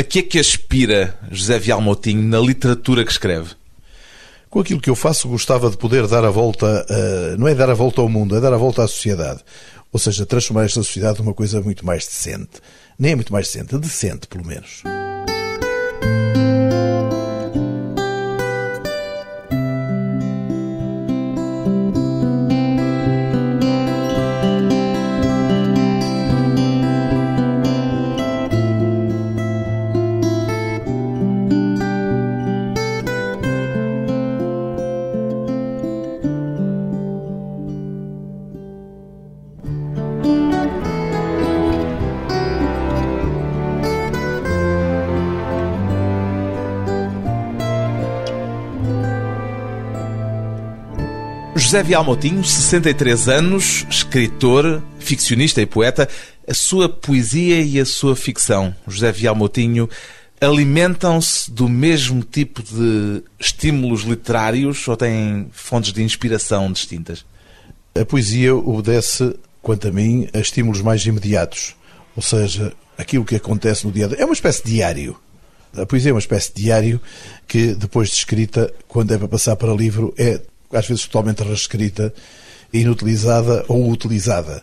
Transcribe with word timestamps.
A 0.00 0.02
que 0.02 0.20
é 0.20 0.22
que 0.22 0.38
aspira 0.38 1.14
José 1.30 1.58
Vial 1.58 1.78
Moutinho 1.78 2.22
na 2.22 2.40
literatura 2.40 3.04
que 3.04 3.12
escreve? 3.12 3.50
Com 4.48 4.60
aquilo 4.60 4.80
que 4.80 4.88
eu 4.88 4.96
faço, 4.96 5.28
gostava 5.28 5.68
de 5.68 5.76
poder 5.76 6.06
dar 6.06 6.24
a 6.24 6.30
volta, 6.30 6.86
uh, 6.88 7.38
não 7.38 7.46
é 7.46 7.54
dar 7.54 7.68
a 7.68 7.74
volta 7.74 8.00
ao 8.00 8.08
mundo, 8.08 8.34
é 8.34 8.40
dar 8.40 8.54
a 8.54 8.56
volta 8.56 8.82
à 8.82 8.88
sociedade. 8.88 9.44
Ou 9.92 10.00
seja, 10.00 10.24
transformar 10.24 10.64
esta 10.64 10.82
sociedade 10.82 11.18
numa 11.18 11.34
coisa 11.34 11.60
muito 11.60 11.84
mais 11.84 12.06
decente. 12.06 12.62
Nem 12.98 13.12
é 13.12 13.14
muito 13.14 13.30
mais 13.30 13.46
decente, 13.46 13.76
decente, 13.76 14.26
pelo 14.26 14.46
menos. 14.46 14.82
José 51.70 51.84
Vial 51.84 52.02
Moutinho, 52.02 52.42
63 52.42 53.28
anos, 53.28 53.86
escritor, 53.88 54.82
ficcionista 54.98 55.62
e 55.62 55.66
poeta. 55.66 56.08
A 56.48 56.52
sua 56.52 56.88
poesia 56.88 57.60
e 57.60 57.78
a 57.78 57.84
sua 57.84 58.16
ficção, 58.16 58.74
José 58.88 59.12
Vial 59.12 59.36
Moutinho, 59.36 59.88
alimentam-se 60.40 61.48
do 61.48 61.68
mesmo 61.68 62.24
tipo 62.24 62.60
de 62.60 63.22
estímulos 63.38 64.02
literários 64.02 64.88
ou 64.88 64.96
têm 64.96 65.48
fontes 65.52 65.92
de 65.92 66.02
inspiração 66.02 66.72
distintas? 66.72 67.24
A 67.94 68.04
poesia 68.04 68.52
obedece, 68.52 69.36
quanto 69.62 69.86
a 69.86 69.92
mim, 69.92 70.28
a 70.34 70.40
estímulos 70.40 70.82
mais 70.82 71.06
imediatos. 71.06 71.76
Ou 72.16 72.22
seja, 72.22 72.72
aquilo 72.98 73.24
que 73.24 73.36
acontece 73.36 73.86
no 73.86 73.92
dia 73.92 74.06
a 74.06 74.08
dia. 74.08 74.18
É 74.18 74.24
uma 74.24 74.34
espécie 74.34 74.64
de 74.64 74.72
diário. 74.72 75.16
A 75.76 75.86
poesia 75.86 76.10
é 76.10 76.14
uma 76.14 76.18
espécie 76.18 76.52
de 76.52 76.64
diário 76.64 77.00
que, 77.46 77.74
depois 77.74 78.08
de 78.08 78.16
escrita, 78.16 78.74
quando 78.88 79.14
é 79.14 79.18
para 79.18 79.28
passar 79.28 79.54
para 79.54 79.72
livro, 79.72 80.12
é 80.18 80.40
às 80.72 80.86
vezes 80.86 81.06
totalmente 81.06 81.42
reescrita, 81.42 82.12
inutilizada 82.72 83.64
ou 83.68 83.90
utilizada. 83.90 84.62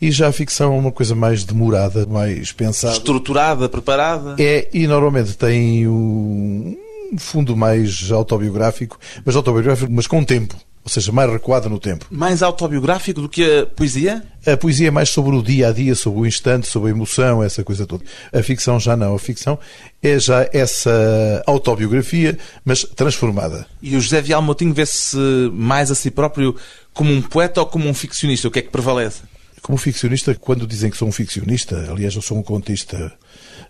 E 0.00 0.10
já 0.10 0.28
a 0.28 0.32
ficção 0.32 0.74
é 0.74 0.78
uma 0.78 0.92
coisa 0.92 1.14
mais 1.14 1.42
demorada, 1.42 2.04
mais 2.06 2.52
pensada. 2.52 2.92
Estruturada, 2.92 3.68
preparada. 3.68 4.36
É, 4.38 4.68
e 4.72 4.86
normalmente 4.86 5.36
tem 5.36 5.88
um 5.88 6.76
fundo 7.16 7.56
mais 7.56 8.10
autobiográfico, 8.10 8.98
mas 9.24 9.34
autobiográfico, 9.36 9.90
mas 9.90 10.06
com 10.06 10.22
tempo. 10.22 10.54
Ou 10.86 10.90
seja, 10.90 11.10
mais 11.10 11.28
recuada 11.28 11.68
no 11.68 11.80
tempo. 11.80 12.06
Mais 12.08 12.44
autobiográfico 12.44 13.20
do 13.20 13.28
que 13.28 13.42
a 13.42 13.66
poesia? 13.66 14.22
A 14.46 14.56
poesia 14.56 14.86
é 14.86 14.90
mais 14.92 15.08
sobre 15.08 15.34
o 15.34 15.42
dia 15.42 15.70
a 15.70 15.72
dia, 15.72 15.96
sobre 15.96 16.20
o 16.20 16.26
instante, 16.26 16.68
sobre 16.68 16.90
a 16.90 16.94
emoção, 16.94 17.42
essa 17.42 17.64
coisa 17.64 17.84
toda. 17.84 18.04
A 18.32 18.40
ficção 18.40 18.78
já 18.78 18.96
não. 18.96 19.16
A 19.16 19.18
ficção 19.18 19.58
é 20.00 20.16
já 20.16 20.48
essa 20.52 21.42
autobiografia, 21.44 22.38
mas 22.64 22.84
transformada. 22.84 23.66
E 23.82 23.96
o 23.96 24.00
José 24.00 24.22
Vial 24.22 24.40
Moutinho 24.40 24.72
vê-se 24.72 25.16
mais 25.52 25.90
a 25.90 25.94
si 25.96 26.08
próprio 26.08 26.54
como 26.94 27.12
um 27.12 27.20
poeta 27.20 27.62
ou 27.62 27.66
como 27.66 27.88
um 27.88 27.94
ficcionista? 27.94 28.46
O 28.46 28.50
que 28.52 28.60
é 28.60 28.62
que 28.62 28.70
prevalece? 28.70 29.22
Como 29.62 29.76
ficcionista, 29.76 30.36
quando 30.36 30.68
dizem 30.68 30.88
que 30.88 30.96
sou 30.96 31.08
um 31.08 31.12
ficcionista, 31.12 31.88
aliás, 31.90 32.14
eu 32.14 32.22
sou 32.22 32.38
um 32.38 32.44
contista 32.44 33.12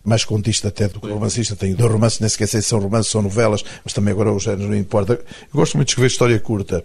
mais 0.07 0.25
contista 0.25 0.69
até 0.69 0.89
do 0.89 1.01
que 1.01 1.09
romancista. 1.09 1.57
Tenho 1.57 1.77
dois 1.77 1.91
romances, 1.91 2.21
nem 2.21 2.29
sequer 2.29 2.47
sei 2.47 2.63
se 2.63 2.69
são 2.69 2.79
romances, 2.79 3.11
são 3.11 3.21
novelas, 3.21 3.65
mas 3.85 3.93
também 3.93 4.13
agora 4.13 4.33
o 4.33 4.39
género 4.39 4.69
não 4.69 4.77
importa. 4.77 5.15
Eu 5.15 5.21
gosto 5.53 5.77
muito 5.77 5.89
de 5.89 5.93
escrever 5.93 6.07
história 6.07 6.39
curta. 6.39 6.85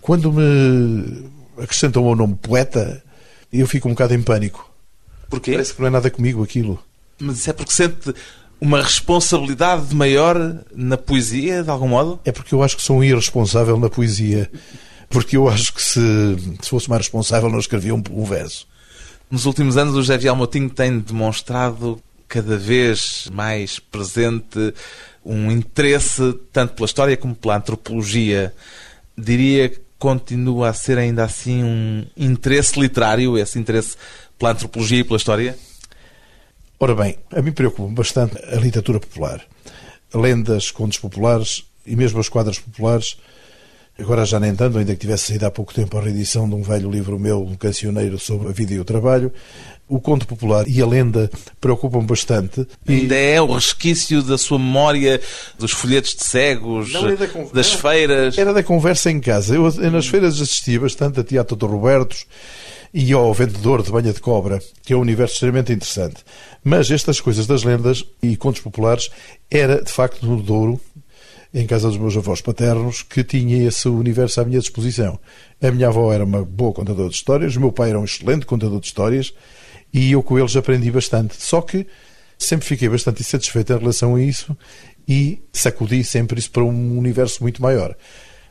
Quando 0.00 0.32
me 0.32 1.30
acrescentam 1.58 2.04
o 2.04 2.14
nome 2.14 2.36
poeta, 2.36 3.02
eu 3.52 3.66
fico 3.66 3.88
um 3.88 3.92
bocado 3.92 4.14
em 4.14 4.22
pânico. 4.22 4.70
Porquê? 5.28 5.52
Parece 5.52 5.74
que 5.74 5.80
não 5.80 5.88
é 5.88 5.90
nada 5.90 6.10
comigo 6.10 6.42
aquilo. 6.42 6.78
Mas 7.18 7.38
isso 7.38 7.50
é 7.50 7.52
porque 7.52 7.72
sente 7.72 8.14
uma 8.60 8.82
responsabilidade 8.82 9.94
maior 9.94 10.36
na 10.74 10.96
poesia, 10.96 11.62
de 11.62 11.70
algum 11.70 11.88
modo? 11.88 12.20
É 12.24 12.32
porque 12.32 12.54
eu 12.54 12.62
acho 12.62 12.76
que 12.76 12.82
sou 12.82 12.98
um 12.98 13.04
irresponsável 13.04 13.78
na 13.78 13.88
poesia. 13.88 14.50
Porque 15.08 15.36
eu 15.36 15.48
acho 15.48 15.72
que 15.72 15.82
se, 15.82 16.00
se 16.60 16.68
fosse 16.68 16.88
mais 16.88 17.02
responsável 17.02 17.48
não 17.48 17.58
escrevia 17.58 17.94
um, 17.94 18.02
um 18.10 18.24
verso. 18.24 18.68
Nos 19.30 19.46
últimos 19.46 19.76
anos, 19.76 19.94
o 19.94 19.98
José 19.98 20.18
Vial 20.18 20.36
Moutinho 20.36 20.68
tem 20.68 20.98
demonstrado 20.98 22.00
cada 22.30 22.56
vez 22.56 23.28
mais 23.32 23.80
presente 23.80 24.72
um 25.24 25.50
interesse 25.50 26.32
tanto 26.52 26.74
pela 26.74 26.86
história 26.86 27.16
como 27.16 27.34
pela 27.34 27.56
antropologia. 27.56 28.54
Diria 29.18 29.68
que 29.68 29.80
continua 29.98 30.68
a 30.68 30.72
ser 30.72 30.96
ainda 30.96 31.24
assim 31.24 31.64
um 31.64 32.06
interesse 32.16 32.78
literário, 32.80 33.36
esse 33.36 33.58
interesse 33.58 33.96
pela 34.38 34.52
antropologia 34.52 35.00
e 35.00 35.04
pela 35.04 35.16
história? 35.16 35.58
Ora 36.78 36.94
bem, 36.94 37.18
a 37.32 37.42
mim 37.42 37.52
preocupa 37.52 37.92
bastante 37.92 38.38
a 38.38 38.56
literatura 38.56 39.00
popular. 39.00 39.44
Lendas, 40.14 40.70
contos 40.70 40.98
populares 40.98 41.64
e 41.84 41.96
mesmo 41.96 42.20
as 42.20 42.28
quadras 42.28 42.60
populares 42.60 43.16
Agora 44.00 44.24
já 44.24 44.40
nem 44.40 44.54
tanto, 44.54 44.78
ainda 44.78 44.94
que 44.94 45.00
tivesse 45.00 45.26
saído 45.26 45.44
há 45.44 45.50
pouco 45.50 45.74
tempo 45.74 45.98
a 45.98 46.00
reedição 46.00 46.48
de 46.48 46.54
um 46.54 46.62
velho 46.62 46.90
livro 46.90 47.18
meu, 47.18 47.42
um 47.42 47.54
cancioneiro 47.54 48.18
sobre 48.18 48.48
a 48.48 48.50
vida 48.50 48.72
e 48.72 48.80
o 48.80 48.84
trabalho, 48.84 49.30
o 49.90 50.00
conto 50.00 50.26
popular 50.26 50.66
e 50.68 50.80
a 50.80 50.86
lenda 50.86 51.28
preocupam 51.60 52.00
bastante. 52.00 52.64
Ainda 52.88 53.16
é 53.16 53.42
o 53.42 53.52
resquício 53.52 54.22
da 54.22 54.38
sua 54.38 54.58
memória 54.58 55.20
dos 55.58 55.72
folhetos 55.72 56.14
de 56.14 56.24
cegos, 56.24 56.92
Não, 56.92 57.02
da 57.16 57.26
das 57.52 57.72
feiras. 57.72 58.38
Era 58.38 58.54
da 58.54 58.62
conversa 58.62 59.10
em 59.10 59.20
casa. 59.20 59.56
Eu, 59.56 59.68
eu 59.68 59.90
nas 59.90 60.06
feiras 60.06 60.40
assistia 60.40 60.78
bastante 60.78 61.18
a 61.18 61.24
Teatro 61.24 61.56
de 61.56 61.66
Robertos 61.66 62.24
e 62.94 63.12
ao 63.12 63.34
Vendedor 63.34 63.82
de 63.82 63.90
Banha 63.90 64.12
de 64.12 64.20
Cobra, 64.20 64.62
que 64.84 64.92
é 64.92 64.96
um 64.96 65.00
universo 65.00 65.34
extremamente 65.34 65.72
interessante. 65.72 66.24
Mas 66.62 66.88
estas 66.90 67.20
coisas 67.20 67.46
das 67.48 67.64
lendas 67.64 68.04
e 68.22 68.36
contos 68.36 68.60
populares 68.60 69.10
era, 69.50 69.82
de 69.82 69.90
facto, 69.90 70.24
no 70.24 70.40
Douro, 70.40 70.80
em 71.52 71.66
casa 71.66 71.88
dos 71.88 71.98
meus 71.98 72.16
avós 72.16 72.40
paternos, 72.40 73.02
que 73.02 73.24
tinha 73.24 73.66
esse 73.66 73.88
universo 73.88 74.40
à 74.40 74.44
minha 74.44 74.60
disposição. 74.60 75.18
A 75.60 75.70
minha 75.72 75.88
avó 75.88 76.12
era 76.12 76.24
uma 76.24 76.44
boa 76.44 76.72
contadora 76.72 77.08
de 77.08 77.14
histórias, 77.16 77.56
o 77.56 77.60
meu 77.60 77.72
pai 77.72 77.90
era 77.90 77.98
um 77.98 78.04
excelente 78.04 78.46
contador 78.46 78.78
de 78.78 78.86
histórias 78.86 79.34
e 79.92 80.12
eu 80.12 80.22
com 80.22 80.38
eles 80.38 80.56
aprendi 80.56 80.90
bastante. 80.90 81.36
Só 81.36 81.60
que 81.60 81.86
sempre 82.38 82.66
fiquei 82.66 82.88
bastante 82.88 83.20
insatisfeito 83.20 83.72
em 83.72 83.78
relação 83.78 84.14
a 84.14 84.22
isso 84.22 84.56
e 85.06 85.42
sacudi 85.52 86.02
sempre 86.04 86.38
isso 86.38 86.50
para 86.50 86.64
um 86.64 86.98
universo 86.98 87.42
muito 87.42 87.60
maior. 87.60 87.94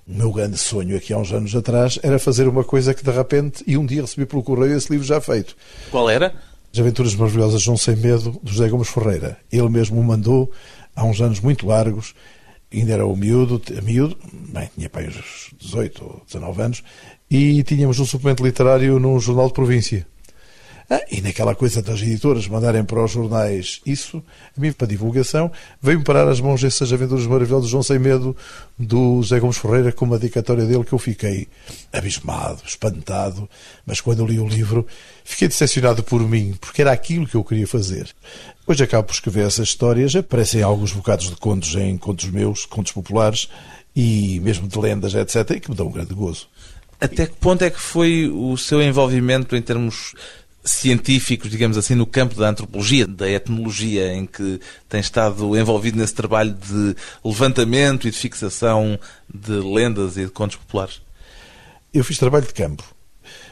O 0.08 0.14
meu 0.14 0.32
grande 0.32 0.58
sonho 0.58 0.98
aqui 0.98 1.14
há 1.14 1.18
uns 1.18 1.32
anos 1.32 1.56
atrás 1.56 2.00
era 2.02 2.18
fazer 2.18 2.48
uma 2.48 2.64
coisa 2.64 2.94
que 2.94 3.04
de 3.04 3.12
repente, 3.12 3.64
e 3.68 3.78
um 3.78 3.86
dia 3.86 4.02
recebi 4.02 4.26
pelo 4.26 4.44
correio 4.44 4.76
esse 4.76 4.92
livro 4.92 5.06
já 5.06 5.22
feito. 5.22 5.56
Qual 5.92 6.10
era? 6.10 6.34
As 6.74 6.80
Aventuras 6.80 7.16
Maravilhosas 7.16 7.62
João 7.62 7.78
Sem 7.78 7.96
Medo, 7.96 8.40
do 8.44 8.52
José 8.52 8.68
Gomes 8.70 8.90
Ferreira. 8.90 9.38
Ele 9.52 9.70
mesmo 9.70 10.00
o 10.00 10.04
mandou 10.04 10.52
há 10.96 11.04
uns 11.04 11.22
anos 11.22 11.40
muito 11.40 11.66
largos 11.68 12.14
ainda 12.72 12.94
era 12.94 13.06
o 13.06 13.16
miúdo, 13.16 13.62
miúdo, 13.84 14.18
bem, 14.32 14.70
tinha 14.76 14.90
pai 14.90 15.08
uns 15.08 15.52
18 15.60 16.04
ou 16.04 16.22
19 16.26 16.62
anos, 16.62 16.84
e 17.30 17.64
tínhamos 17.64 18.00
um 18.00 18.06
suplemento 18.06 18.44
literário 18.44 19.00
num 19.00 19.20
jornal 19.20 19.48
de 19.48 19.54
província. 19.54 20.08
Ah, 20.92 21.06
e 21.12 21.22
naquela 21.22 21.54
coisa 21.54 21.84
das 21.84 22.02
editoras 22.02 22.48
mandarem 22.48 22.84
para 22.84 23.04
os 23.04 23.12
jornais 23.12 23.80
isso, 23.86 24.24
a 24.58 24.60
mim, 24.60 24.72
para 24.72 24.88
divulgação, 24.88 25.52
veio-me 25.80 26.04
parar 26.04 26.28
as 26.28 26.42
mãos 26.42 26.64
essas 26.64 26.92
aventuras 26.92 27.28
maravilhosas, 27.28 27.70
João 27.70 27.84
Sem 27.84 28.00
Medo, 28.00 28.36
do 28.78 29.22
José 29.22 29.40
Gomes 29.40 29.58
Ferreira, 29.58 29.92
com 29.92 30.06
uma 30.06 30.18
dedicatória 30.18 30.66
dele 30.66 30.84
que 30.84 30.94
eu 30.94 30.98
fiquei 30.98 31.48
abismado, 31.94 32.64
espantado, 32.66 33.48
mas 33.86 34.02
quando 34.02 34.26
li 34.26 34.40
o 34.40 34.48
livro 34.48 34.88
fiquei 35.24 35.48
decepcionado 35.48 36.02
por 36.02 36.28
mim, 36.28 36.56
porque 36.60 36.82
era 36.82 36.92
aquilo 36.92 37.28
que 37.28 37.36
eu 37.36 37.44
queria 37.44 37.68
fazer. 37.68 38.10
Hoje 38.66 38.84
acabo 38.84 39.04
por 39.04 39.14
escrever 39.14 39.46
essas 39.46 39.68
histórias, 39.68 40.16
aparecem 40.16 40.64
alguns 40.64 40.92
bocados 40.92 41.30
de 41.30 41.35
contos 41.35 41.76
em 41.76 41.97
contos 42.00 42.32
meus, 42.32 42.66
contos 42.66 42.94
populares, 42.94 43.47
e 43.96 44.40
mesmo 44.40 44.68
de 44.68 44.80
lendas, 44.80 45.14
etc., 45.14 45.52
e 45.52 45.59
que 45.59 45.70
me 45.70 45.76
dão 45.76 45.88
um 45.88 45.92
grande 45.92 46.16
gozo. 46.16 46.47
Até 47.00 47.28
que 47.28 47.35
ponto 47.35 47.64
é 47.64 47.70
que 47.70 47.80
foi 47.80 48.28
o 48.28 48.58
seu 48.58 48.82
envolvimento 48.82 49.56
em 49.56 49.62
termos 49.62 50.14
científicos, 50.64 51.50
digamos 51.50 51.78
assim, 51.78 51.96
no 51.96 52.06
campo 52.06 52.35
da 52.35 52.50
antropologia, 52.50 53.08
da 53.08 53.29
etnologia, 53.29 54.14
em 54.14 54.26
que 54.26 54.59
tem 54.88 55.00
estado 55.00 55.58
envolvido 55.58 55.97
nesse 55.97 56.14
trabalho 56.14 56.53
de 56.53 56.96
levantamento 57.23 58.08
e 58.08 58.11
de 58.11 58.17
fixação 58.17 59.00
de 59.34 59.53
lendas 59.53 60.17
e 60.17 60.26
de 60.26 60.32
contos 60.32 60.58
populares? 60.58 61.02
Eu 61.94 62.03
fiz 62.03 62.17
trabalho 62.17 62.46
de 62.46 62.53
campo. 62.53 62.84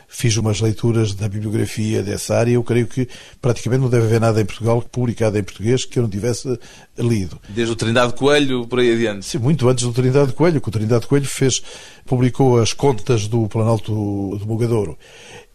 Fiz 0.10 0.38
umas 0.38 0.62
leituras 0.62 1.14
da 1.14 1.28
bibliografia 1.28 2.02
dessa 2.02 2.36
área. 2.36 2.52
Eu 2.52 2.64
creio 2.64 2.88
que 2.88 3.08
praticamente 3.42 3.82
não 3.82 3.90
deve 3.90 4.06
haver 4.06 4.22
nada 4.22 4.40
em 4.40 4.46
Portugal 4.46 4.82
publicado 4.82 5.38
em 5.38 5.44
português 5.44 5.84
que 5.84 6.00
eu 6.00 6.04
não 6.04 6.10
tivesse 6.10 6.58
lido. 6.98 7.40
Desde 7.50 7.74
o 7.74 7.76
Trindade 7.76 8.14
Coelho 8.14 8.66
por 8.66 8.80
aí 8.80 8.94
adiante? 8.94 9.26
Sim, 9.26 9.40
muito 9.40 9.68
antes 9.68 9.84
do 9.84 9.92
Trindade 9.92 10.32
Coelho, 10.32 10.62
que 10.62 10.70
o 10.70 10.72
Trindade 10.72 11.08
Coelho 11.08 11.26
fez, 11.26 11.62
publicou 12.06 12.60
as 12.60 12.72
contas 12.72 13.28
do 13.28 13.48
Planalto 13.48 13.92
do 13.92 14.46
Mogadouro 14.46 14.98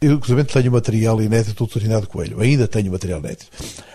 Eu, 0.03 0.15
inclusive, 0.15 0.43
tenho 0.43 0.73
material 0.73 1.23
inédito 1.23 1.65
do 1.65 1.71
Trinidad 1.71 2.05
Coelho. 2.07 2.41
Ainda 2.41 2.67
tenho 2.67 2.91
material 2.91 3.21
inédito. 3.21 3.47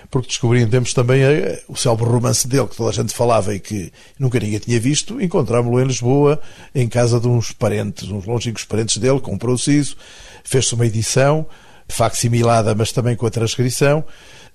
Porque 0.10 0.30
descobri 0.30 0.62
em 0.62 0.68
tempos 0.68 0.94
também 0.94 1.22
eh, 1.22 1.62
o 1.68 1.76
célebre 1.76 2.06
romance 2.06 2.48
dele, 2.48 2.66
que 2.68 2.78
toda 2.78 2.92
a 2.92 2.94
gente 2.94 3.14
falava 3.14 3.54
e 3.54 3.60
que 3.60 3.92
nunca 4.18 4.40
ninguém 4.40 4.58
tinha 4.58 4.80
visto. 4.80 5.22
Encontrámo-lo 5.22 5.82
em 5.82 5.86
Lisboa, 5.86 6.40
em 6.74 6.88
casa 6.88 7.20
de 7.20 7.28
uns 7.28 7.52
parentes, 7.52 8.10
uns 8.10 8.26
longínquos 8.26 8.64
parentes 8.64 8.96
dele, 8.98 9.20
comprou-se 9.20 9.78
isso, 9.78 9.98
fez-se 10.46 10.74
uma 10.76 10.86
edição, 10.86 11.46
facsimilada, 11.90 12.74
mas 12.74 12.94
também 12.94 13.18
com 13.18 13.26
a 13.26 13.30
transcrição. 13.30 14.06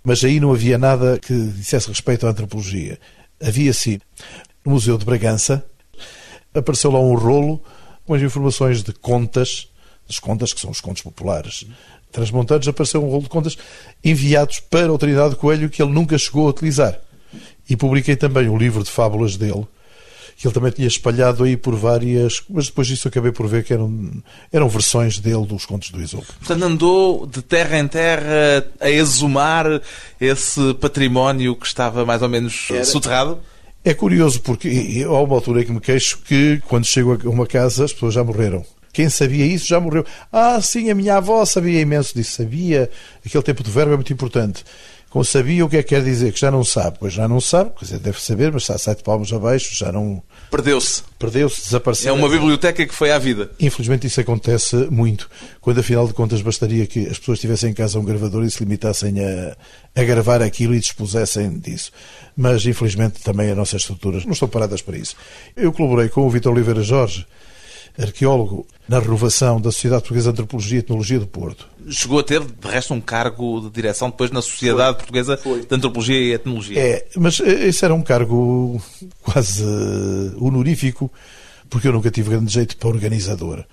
Mas 0.02 0.24
aí 0.24 0.40
não 0.40 0.52
havia 0.52 0.78
nada 0.78 1.18
que 1.18 1.34
dissesse 1.34 1.88
respeito 1.88 2.26
à 2.26 2.30
antropologia. 2.30 2.98
Havia 3.42 3.74
sim. 3.74 4.00
No 4.64 4.72
Museu 4.72 4.96
de 4.96 5.04
Bragança 5.04 5.62
apareceu 6.54 6.90
lá 6.90 6.98
um 6.98 7.14
rolo 7.14 7.62
com 8.06 8.14
as 8.14 8.22
informações 8.22 8.82
de 8.82 8.92
contas 8.94 9.68
as 10.12 10.18
contas, 10.18 10.52
que 10.52 10.60
são 10.60 10.70
os 10.70 10.80
contos 10.80 11.02
populares 11.02 11.66
transmontanos, 12.12 12.68
apareceu 12.68 13.02
um 13.02 13.08
rolo 13.08 13.22
de 13.22 13.30
contas 13.30 13.56
enviados 14.04 14.60
para 14.60 14.86
a 14.86 14.90
Autoridade 14.90 15.34
Coelho 15.36 15.70
que 15.70 15.82
ele 15.82 15.92
nunca 15.92 16.18
chegou 16.18 16.46
a 16.46 16.50
utilizar. 16.50 17.00
E 17.68 17.74
publiquei 17.74 18.14
também 18.14 18.48
o 18.48 18.56
livro 18.56 18.84
de 18.84 18.90
fábulas 18.90 19.38
dele, 19.38 19.66
que 20.36 20.46
ele 20.46 20.52
também 20.52 20.70
tinha 20.70 20.86
espalhado 20.86 21.44
aí 21.44 21.56
por 21.56 21.74
várias. 21.74 22.42
Mas 22.50 22.66
depois 22.66 22.86
disso 22.86 23.08
acabei 23.08 23.32
por 23.32 23.46
ver 23.46 23.64
que 23.64 23.72
eram, 23.72 24.22
eram 24.52 24.68
versões 24.68 25.18
dele 25.18 25.46
dos 25.46 25.64
contos 25.64 25.90
do 25.90 26.02
Isopo. 26.02 26.26
Portanto, 26.38 26.62
andou 26.62 27.26
de 27.26 27.40
terra 27.40 27.78
em 27.78 27.88
terra 27.88 28.66
a 28.78 28.90
exumar 28.90 29.80
esse 30.20 30.74
património 30.74 31.56
que 31.56 31.66
estava 31.66 32.04
mais 32.04 32.20
ou 32.20 32.28
menos 32.28 32.68
Era... 32.70 32.84
soterrado? 32.84 33.38
É 33.84 33.94
curioso, 33.94 34.40
porque 34.42 35.02
há 35.04 35.10
uma 35.10 35.34
altura 35.34 35.62
em 35.62 35.64
que 35.64 35.72
me 35.72 35.80
queixo 35.80 36.18
que, 36.18 36.62
quando 36.68 36.84
chego 36.84 37.18
a 37.24 37.28
uma 37.28 37.46
casa, 37.46 37.84
as 37.84 37.92
pessoas 37.92 38.14
já 38.14 38.22
morreram. 38.22 38.64
Quem 38.92 39.08
sabia 39.08 39.46
isso 39.46 39.66
já 39.66 39.80
morreu. 39.80 40.04
Ah, 40.30 40.60
sim, 40.60 40.90
a 40.90 40.94
minha 40.94 41.16
avó 41.16 41.44
sabia 41.44 41.80
imenso 41.80 42.14
disso. 42.14 42.42
Sabia. 42.42 42.90
Aquele 43.24 43.42
tempo 43.42 43.62
do 43.62 43.70
verbo 43.70 43.92
é 43.92 43.96
muito 43.96 44.12
importante. 44.12 44.64
Com 45.12 45.22
sabia, 45.22 45.62
o 45.62 45.68
que 45.68 45.76
é 45.76 45.82
que 45.82 45.90
quer 45.90 46.02
dizer? 46.02 46.32
Que 46.32 46.40
já 46.40 46.50
não 46.50 46.64
sabe. 46.64 46.96
Pois 46.98 47.12
já 47.12 47.28
não 47.28 47.38
sabe, 47.38 47.70
quer 47.78 47.84
dizer, 47.84 47.98
deve 47.98 48.18
saber, 48.18 48.50
mas 48.50 48.62
está 48.62 48.78
sete 48.78 49.02
palmos 49.02 49.30
abaixo, 49.30 49.74
já 49.74 49.92
não. 49.92 50.22
Perdeu-se. 50.50 51.02
Perdeu-se, 51.18 51.64
desapareceu. 51.64 52.14
É 52.14 52.16
uma 52.16 52.30
biblioteca 52.30 52.86
que 52.86 52.94
foi 52.94 53.10
à 53.10 53.18
vida. 53.18 53.50
Infelizmente 53.60 54.06
isso 54.06 54.22
acontece 54.22 54.74
muito. 54.90 55.28
Quando, 55.60 55.80
afinal 55.80 56.06
de 56.06 56.14
contas, 56.14 56.40
bastaria 56.40 56.86
que 56.86 57.06
as 57.08 57.18
pessoas 57.18 57.40
tivessem 57.40 57.72
em 57.72 57.74
casa 57.74 57.98
um 57.98 58.04
gravador 58.04 58.42
e 58.42 58.50
se 58.50 58.64
limitassem 58.64 59.16
a, 59.22 59.54
a 59.94 60.02
gravar 60.02 60.40
aquilo 60.40 60.74
e 60.74 60.80
dispusessem 60.80 61.58
disso. 61.58 61.92
Mas, 62.34 62.64
infelizmente, 62.64 63.20
também 63.22 63.50
as 63.50 63.56
nossas 63.56 63.82
estruturas 63.82 64.24
não 64.24 64.32
estão 64.32 64.48
paradas 64.48 64.80
para 64.80 64.96
isso. 64.96 65.14
Eu 65.54 65.74
colaborei 65.74 66.08
com 66.08 66.26
o 66.26 66.30
Vitor 66.30 66.52
Oliveira 66.54 66.82
Jorge 66.82 67.26
arqueólogo 67.98 68.66
na 68.88 68.98
renovação 68.98 69.60
da 69.60 69.70
Sociedade 69.70 70.02
Portuguesa 70.02 70.32
de 70.32 70.32
Antropologia 70.32 70.76
e 70.76 70.80
Etnologia 70.80 71.18
do 71.18 71.26
Porto. 71.26 71.68
Chegou 71.88 72.18
a 72.18 72.22
ter, 72.22 72.40
de 72.40 72.68
resto, 72.68 72.94
um 72.94 73.00
cargo 73.00 73.60
de 73.60 73.70
direção 73.70 74.10
depois 74.10 74.30
na 74.30 74.42
Sociedade 74.42 74.90
Foi. 74.90 74.94
Portuguesa 74.94 75.36
Foi. 75.36 75.60
de 75.66 75.74
Antropologia 75.74 76.18
e 76.18 76.32
Etnologia. 76.32 76.80
É, 76.80 77.06
mas 77.16 77.40
esse 77.40 77.84
era 77.84 77.94
um 77.94 78.02
cargo 78.02 78.80
quase 79.22 79.64
honorífico, 80.38 81.10
porque 81.68 81.88
eu 81.88 81.92
nunca 81.92 82.10
tive 82.10 82.30
grande 82.30 82.52
jeito 82.52 82.76
para 82.76 82.88
organizador. 82.88 83.64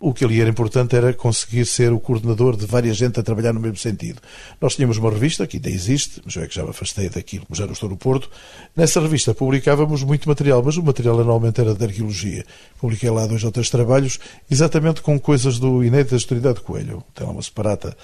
O 0.00 0.14
que 0.14 0.24
ali 0.24 0.40
era 0.40 0.48
importante 0.48 0.94
era 0.94 1.12
conseguir 1.12 1.66
ser 1.66 1.92
o 1.92 1.98
coordenador 1.98 2.56
de 2.56 2.64
várias 2.66 2.96
gente 2.96 3.18
a 3.18 3.22
trabalhar 3.22 3.52
no 3.52 3.58
mesmo 3.58 3.78
sentido. 3.78 4.20
Nós 4.60 4.76
tínhamos 4.76 4.96
uma 4.96 5.10
revista, 5.10 5.44
que 5.44 5.56
ainda 5.56 5.68
existe, 5.68 6.22
mas 6.24 6.36
eu 6.36 6.42
é 6.44 6.46
que 6.46 6.54
já 6.54 6.62
me 6.62 6.70
afastei 6.70 7.08
daquilo, 7.08 7.44
já 7.50 7.66
não 7.66 7.72
estou 7.72 7.88
no 7.88 7.96
Porto. 7.96 8.30
Nessa 8.76 9.00
revista 9.00 9.34
publicávamos 9.34 10.04
muito 10.04 10.28
material, 10.28 10.62
mas 10.64 10.76
o 10.76 10.84
material 10.84 11.18
anualmente 11.18 11.60
era 11.60 11.74
de 11.74 11.84
arqueologia. 11.84 12.44
Publiquei 12.80 13.10
lá 13.10 13.26
dois 13.26 13.42
ou 13.42 13.50
três 13.50 13.68
trabalhos, 13.70 14.20
exatamente 14.48 15.02
com 15.02 15.18
coisas 15.18 15.58
do 15.58 15.82
inédito 15.82 16.12
da 16.12 16.16
Historidade 16.16 16.58
de 16.58 16.64
Coelho. 16.64 17.02
Tem 17.12 17.26
lá 17.26 17.32
uma 17.32 17.42
separata 17.42 17.96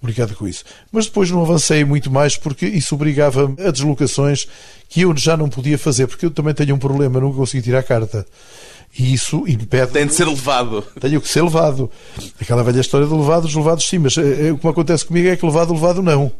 publicada 0.00 0.34
com 0.34 0.46
isso. 0.46 0.64
Mas 0.92 1.06
depois 1.06 1.28
não 1.30 1.42
avancei 1.42 1.84
muito 1.84 2.08
mais 2.08 2.36
porque 2.36 2.66
isso 2.66 2.94
obrigava 2.94 3.52
a 3.58 3.70
deslocações 3.70 4.46
que 4.88 5.02
eu 5.02 5.16
já 5.16 5.36
não 5.36 5.48
podia 5.48 5.78
fazer, 5.78 6.06
porque 6.06 6.26
eu 6.26 6.30
também 6.30 6.54
tenho 6.54 6.74
um 6.74 6.78
problema, 6.78 7.20
não 7.20 7.32
consegui 7.32 7.62
tirar 7.62 7.80
a 7.80 7.82
carta. 7.82 8.26
E 8.98 9.14
isso 9.14 9.44
impede. 9.48 9.92
Tem 9.92 10.06
de 10.06 10.14
ser 10.14 10.26
levado. 10.26 10.84
Tenho 11.00 11.20
que 11.20 11.28
ser 11.28 11.42
levado. 11.42 11.90
Aquela 12.40 12.62
velha 12.62 12.80
história 12.80 13.06
de 13.06 13.14
levados, 13.14 13.54
levados 13.54 13.88
sim, 13.88 13.98
mas 13.98 14.18
é, 14.18 14.52
o 14.52 14.58
que 14.58 14.68
acontece 14.68 15.04
comigo 15.04 15.28
é 15.28 15.36
que 15.36 15.46
levado, 15.46 15.72
levado 15.72 16.02
não. 16.02 16.30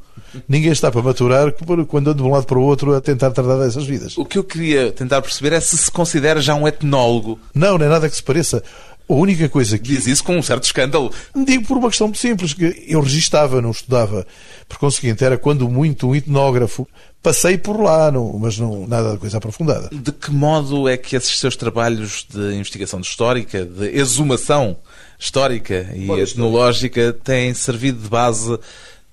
Ninguém 0.47 0.73
está 0.73 0.91
para 0.91 1.03
maturar 1.03 1.53
quando 1.87 2.11
anda 2.11 2.15
de 2.15 2.23
um 2.23 2.31
lado 2.31 2.47
para 2.47 2.59
o 2.59 2.63
outro 2.63 2.95
a 2.95 3.01
tentar 3.01 3.31
tratar 3.31 3.57
dessas 3.57 3.85
vidas. 3.85 4.17
O 4.19 4.25
que 4.25 4.39
eu 4.39 4.45
queria 4.45 4.93
tentar 4.93 5.23
perceber 5.23 5.55
é 5.55 5.61
se 5.61 5.77
se 5.77 5.91
considera 5.91 6.41
já 6.41 6.55
um 6.55 6.69
etnólogo. 6.69 7.39
Não, 7.55 7.79
não 7.79 7.87
é 7.87 7.89
nada 7.89 8.09
que 8.09 8.17
se 8.17 8.23
pareça. 8.23 8.63
A 9.09 9.13
única 9.15 9.49
coisa 9.49 9.79
que. 9.79 9.93
Diz 9.93 10.07
isso 10.07 10.25
com 10.25 10.37
um 10.37 10.43
certo 10.43 10.65
escândalo. 10.65 11.13
Digo 11.35 11.67
por 11.67 11.77
uma 11.77 11.89
questão 11.89 12.07
muito 12.07 12.21
simples, 12.21 12.55
que 12.55 12.87
eu 12.89 13.01
registava, 13.01 13.61
não 13.61 13.71
estudava. 13.71 14.27
Por 14.69 14.79
conseguinte, 14.79 15.25
era 15.25 15.37
quando 15.37 15.69
muito 15.69 16.09
um 16.09 16.15
etnógrafo. 16.15 16.89
Passei 17.23 17.57
por 17.57 17.81
lá, 17.81 18.11
não, 18.11 18.37
mas 18.39 18.59
não, 18.59 18.87
nada 18.87 19.13
de 19.13 19.19
coisa 19.19 19.39
aprofundada. 19.39 19.89
De 19.93 20.11
que 20.11 20.31
modo 20.33 20.89
é 20.89 20.97
que 20.97 21.15
esses 21.15 21.39
seus 21.39 21.55
trabalhos 21.55 22.27
de 22.29 22.55
investigação 22.55 23.01
histórica, 23.01 23.65
de 23.65 23.97
exumação 23.97 24.77
histórica 25.19 25.89
e 25.95 26.11
etnológica 26.11 27.13
têm 27.13 27.55
servido 27.55 28.03
de 28.03 28.09
base 28.09 28.59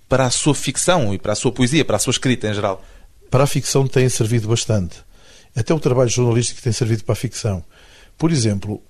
para 0.07 0.25
a 0.25 0.31
sua 0.31 0.55
ficção 0.55 1.13
e 1.13 1.19
para 1.19 1.33
a 1.33 1.35
sua 1.35 1.51
poesia, 1.51 1.85
para 1.85 1.97
a 1.97 1.99
sua 1.99 2.09
escrita 2.09 2.47
em 2.47 2.53
geral? 2.53 2.83
Para 3.29 3.43
a 3.43 3.47
ficção 3.47 3.85
tem 3.85 4.09
servido 4.09 4.47
bastante. 4.47 4.97
Até 5.55 5.71
o 5.71 5.79
trabalho 5.79 6.09
jornalístico 6.09 6.61
tem 6.63 6.73
servido 6.73 7.03
para 7.03 7.13
a 7.13 7.15
ficção. 7.15 7.63
Por 8.17 8.31
exemplo, 8.31 8.81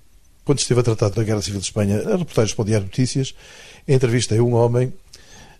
quando 0.50 0.58
esteve 0.58 0.80
a 0.80 0.82
tratar 0.82 1.10
da 1.10 1.22
Guerra 1.22 1.40
Civil 1.40 1.60
de 1.60 1.66
Espanha, 1.66 2.00
a 2.08 2.16
reportagem 2.16 2.56
para 2.56 2.62
o 2.62 2.64
Diário 2.64 2.86
Notícias, 2.86 3.32
entrevistei 3.86 4.40
um 4.40 4.52
homem 4.52 4.92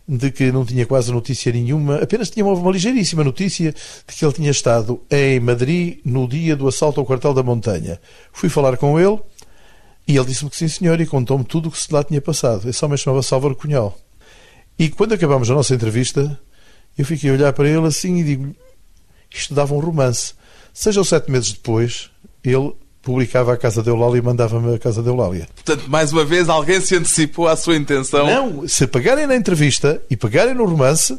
de 0.08 0.32
que 0.32 0.50
não 0.50 0.64
tinha 0.64 0.84
quase 0.84 1.12
notícia 1.12 1.52
nenhuma, 1.52 1.98
apenas 1.98 2.28
tinha 2.28 2.44
uma, 2.44 2.54
uma 2.54 2.72
ligeiríssima 2.72 3.22
notícia 3.22 3.72
de 3.72 4.16
que 4.16 4.24
ele 4.24 4.32
tinha 4.32 4.50
estado 4.50 5.00
em 5.08 5.38
Madrid 5.38 6.00
no 6.04 6.26
dia 6.26 6.56
do 6.56 6.66
assalto 6.66 6.98
ao 6.98 7.06
quartel 7.06 7.32
da 7.32 7.40
Montanha. 7.40 8.00
Fui 8.32 8.48
falar 8.48 8.76
com 8.78 8.98
ele 8.98 9.16
e 10.08 10.16
ele 10.16 10.26
disse-me 10.26 10.50
que 10.50 10.56
sim, 10.56 10.66
senhor, 10.66 11.00
e 11.00 11.06
contou-me 11.06 11.44
tudo 11.44 11.68
o 11.68 11.70
que 11.70 11.78
se 11.78 11.92
lá 11.92 12.02
tinha 12.02 12.20
passado. 12.20 12.68
Esse 12.68 12.84
homem 12.84 12.98
chamava 12.98 13.22
Salvador 13.22 13.56
Cunhal. 13.56 13.96
E 14.76 14.88
quando 14.88 15.12
acabámos 15.12 15.48
a 15.52 15.54
nossa 15.54 15.72
entrevista, 15.72 16.36
eu 16.98 17.04
fiquei 17.04 17.30
a 17.30 17.34
olhar 17.34 17.52
para 17.52 17.68
ele 17.68 17.86
assim 17.86 18.16
e 18.16 18.24
digo: 18.24 18.56
isto 19.30 19.54
dava 19.54 19.72
um 19.72 19.78
romance. 19.78 20.34
Seja 20.74 21.04
sete 21.04 21.30
meses 21.30 21.52
depois, 21.52 22.10
ele 22.42 22.72
publicava 23.02 23.52
a 23.52 23.56
Casa 23.56 23.82
de 23.82 23.88
Eulália 23.88 24.18
e 24.18 24.22
mandava-me 24.22 24.74
a 24.74 24.78
Casa 24.78 25.02
de 25.02 25.08
Eulália. 25.08 25.48
Portanto, 25.54 25.88
mais 25.88 26.12
uma 26.12 26.24
vez, 26.24 26.48
alguém 26.48 26.80
se 26.80 26.96
antecipou 26.96 27.48
à 27.48 27.56
sua 27.56 27.76
intenção. 27.76 28.26
Não, 28.26 28.68
se 28.68 28.86
pegarem 28.86 29.26
na 29.26 29.36
entrevista 29.36 30.00
e 30.10 30.16
pegarem 30.16 30.54
no 30.54 30.64
romance, 30.64 31.18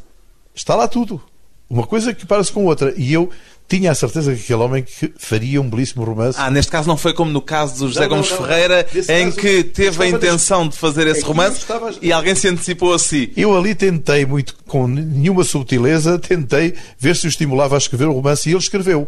está 0.53 0.75
lá 0.75 0.87
tudo. 0.87 1.21
Uma 1.69 1.87
coisa 1.87 2.13
que 2.13 2.25
para-se 2.25 2.51
com 2.51 2.65
outra. 2.65 2.93
E 2.97 3.13
eu 3.13 3.29
tinha 3.67 3.91
a 3.91 3.95
certeza 3.95 4.35
que 4.35 4.41
aquele 4.41 4.59
homem 4.59 4.83
que 4.83 5.13
faria 5.17 5.61
um 5.61 5.69
belíssimo 5.69 6.03
romance. 6.03 6.37
Ah, 6.37 6.51
neste 6.51 6.69
caso 6.69 6.89
não 6.89 6.97
foi 6.97 7.13
como 7.13 7.31
no 7.31 7.41
caso 7.41 7.79
do 7.79 7.87
José 7.87 8.01
não, 8.01 8.09
Gomes 8.09 8.29
não, 8.29 8.37
não, 8.37 8.45
Ferreira, 8.45 8.85
em 9.07 9.25
caso, 9.25 9.37
que 9.37 9.63
teve 9.63 10.03
a 10.03 10.07
intenção 10.09 10.67
de 10.67 10.75
fazer 10.75 11.07
esse 11.07 11.21
romance 11.21 11.59
estava... 11.59 11.93
e 12.01 12.11
alguém 12.11 12.35
se 12.35 12.49
antecipou 12.49 12.93
a 12.93 12.99
si. 12.99 13.31
Eu 13.37 13.57
ali 13.57 13.73
tentei, 13.73 14.25
muito 14.25 14.57
com 14.67 14.87
nenhuma 14.87 15.45
subtileza, 15.45 16.19
tentei 16.19 16.73
ver 16.99 17.15
se 17.15 17.27
o 17.27 17.29
estimulava 17.29 17.75
a 17.75 17.77
escrever 17.77 18.09
o 18.09 18.11
romance 18.11 18.49
e 18.49 18.51
ele 18.51 18.59
escreveu. 18.59 19.07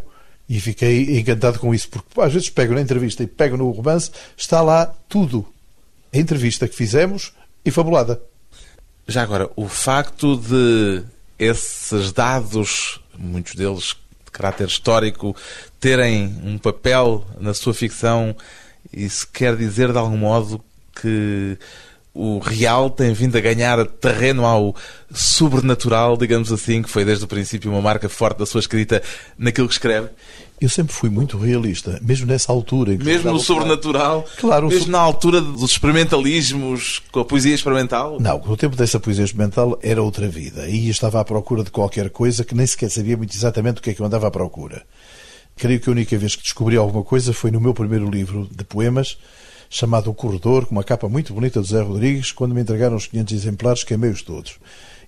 E 0.54 0.60
fiquei 0.60 1.20
encantado 1.20 1.58
com 1.58 1.74
isso, 1.74 1.90
porque 1.90 2.22
às 2.22 2.32
vezes 2.32 2.48
pego 2.48 2.76
na 2.76 2.82
entrevista 2.82 3.24
e 3.24 3.28
pego 3.28 3.58
no 3.58 3.72
romance, 3.72 4.12
está 4.38 4.62
lá 4.62 4.86
tudo. 5.10 5.44
A 6.14 6.18
entrevista 6.20 6.68
que 6.68 6.76
fizemos 6.76 7.34
e 7.66 7.72
fabulada. 7.72 8.22
Já 9.08 9.24
agora, 9.24 9.50
o 9.56 9.68
facto 9.68 10.38
de 10.38 11.02
esses 11.40 12.12
dados, 12.12 13.02
muitos 13.18 13.56
deles 13.56 13.96
de 14.26 14.32
caráter 14.32 14.68
histórico, 14.68 15.36
terem 15.80 16.40
um 16.44 16.60
papel 16.60 17.26
na 17.40 17.56
sua 17.56 17.74
ficção, 17.74 18.36
isso 18.96 19.28
quer 19.34 19.58
dizer 19.58 19.92
de 19.92 19.98
algum 19.98 20.18
modo 20.18 20.64
que 21.02 21.58
o 22.14 22.38
real 22.38 22.92
tem 22.92 23.12
vindo 23.12 23.36
a 23.36 23.42
ganhar 23.42 23.84
terreno 23.88 24.46
ao 24.46 24.76
sobrenatural, 25.12 26.16
digamos 26.16 26.52
assim, 26.52 26.84
que 26.84 26.90
foi 26.90 27.04
desde 27.04 27.26
o 27.26 27.28
princípio 27.28 27.72
uma 27.72 27.82
marca 27.82 28.08
forte 28.08 28.38
da 28.38 28.46
sua 28.46 28.60
escrita 28.60 29.02
naquilo 29.36 29.68
que 29.68 29.74
escreve? 29.74 30.10
Eu 30.64 30.70
sempre 30.70 30.94
fui 30.94 31.10
muito 31.10 31.38
realista, 31.38 32.00
mesmo 32.02 32.26
nessa 32.26 32.50
altura. 32.50 32.96
mesmo 32.96 33.34
no 33.34 33.38
sobrenatural? 33.38 34.26
Claro. 34.38 34.70
Mesmo 34.70 34.94
na 34.94 35.00
altura 35.00 35.42
dos 35.42 35.72
experimentalismos, 35.72 37.02
com 37.12 37.20
a 37.20 37.26
poesia 37.26 37.54
experimental? 37.54 38.18
Não, 38.18 38.40
no 38.40 38.56
tempo 38.56 38.74
dessa 38.74 38.98
poesia 38.98 39.26
experimental 39.26 39.78
era 39.84 40.02
outra 40.02 40.30
vida. 40.30 40.70
E 40.70 40.88
estava 40.88 41.20
à 41.20 41.26
procura 41.26 41.66
de 41.66 41.70
qualquer 41.70 42.10
coisa 42.10 42.46
que 42.46 42.56
nem 42.56 42.66
sequer 42.66 42.90
sabia 42.90 43.18
muito 43.18 43.36
exatamente 43.36 43.80
o 43.80 43.84
que 43.84 43.90
é 43.90 43.94
que 43.94 44.00
eu 44.00 44.06
andava 44.06 44.28
à 44.28 44.32
procura. 44.32 44.84
Creio 45.58 45.82
que 45.82 45.90
a 45.90 45.92
única 45.92 46.18
vez 46.18 46.34
que 46.38 46.44
descobri 46.44 46.78
alguma 46.78 47.04
coisa 47.04 47.34
foi 47.34 47.52
no 47.52 47.60
meu 47.60 47.74
primeiro 47.74 48.10
livro 48.10 48.48
de 48.50 48.64
poemas, 48.64 49.18
chamado 49.70 50.10
O 50.10 50.14
Corredor, 50.14 50.66
com 50.66 50.72
uma 50.72 50.84
capa 50.86 51.10
muito 51.10 51.34
bonita 51.34 51.60
do 51.60 51.68
Zé 51.68 51.82
Rodrigues, 51.82 52.32
quando 52.32 52.56
me 52.56 52.62
entregaram 52.62 52.96
os 52.96 53.06
500 53.06 53.34
exemplares, 53.34 53.84
queimei-os 53.84 54.22
todos. 54.22 54.56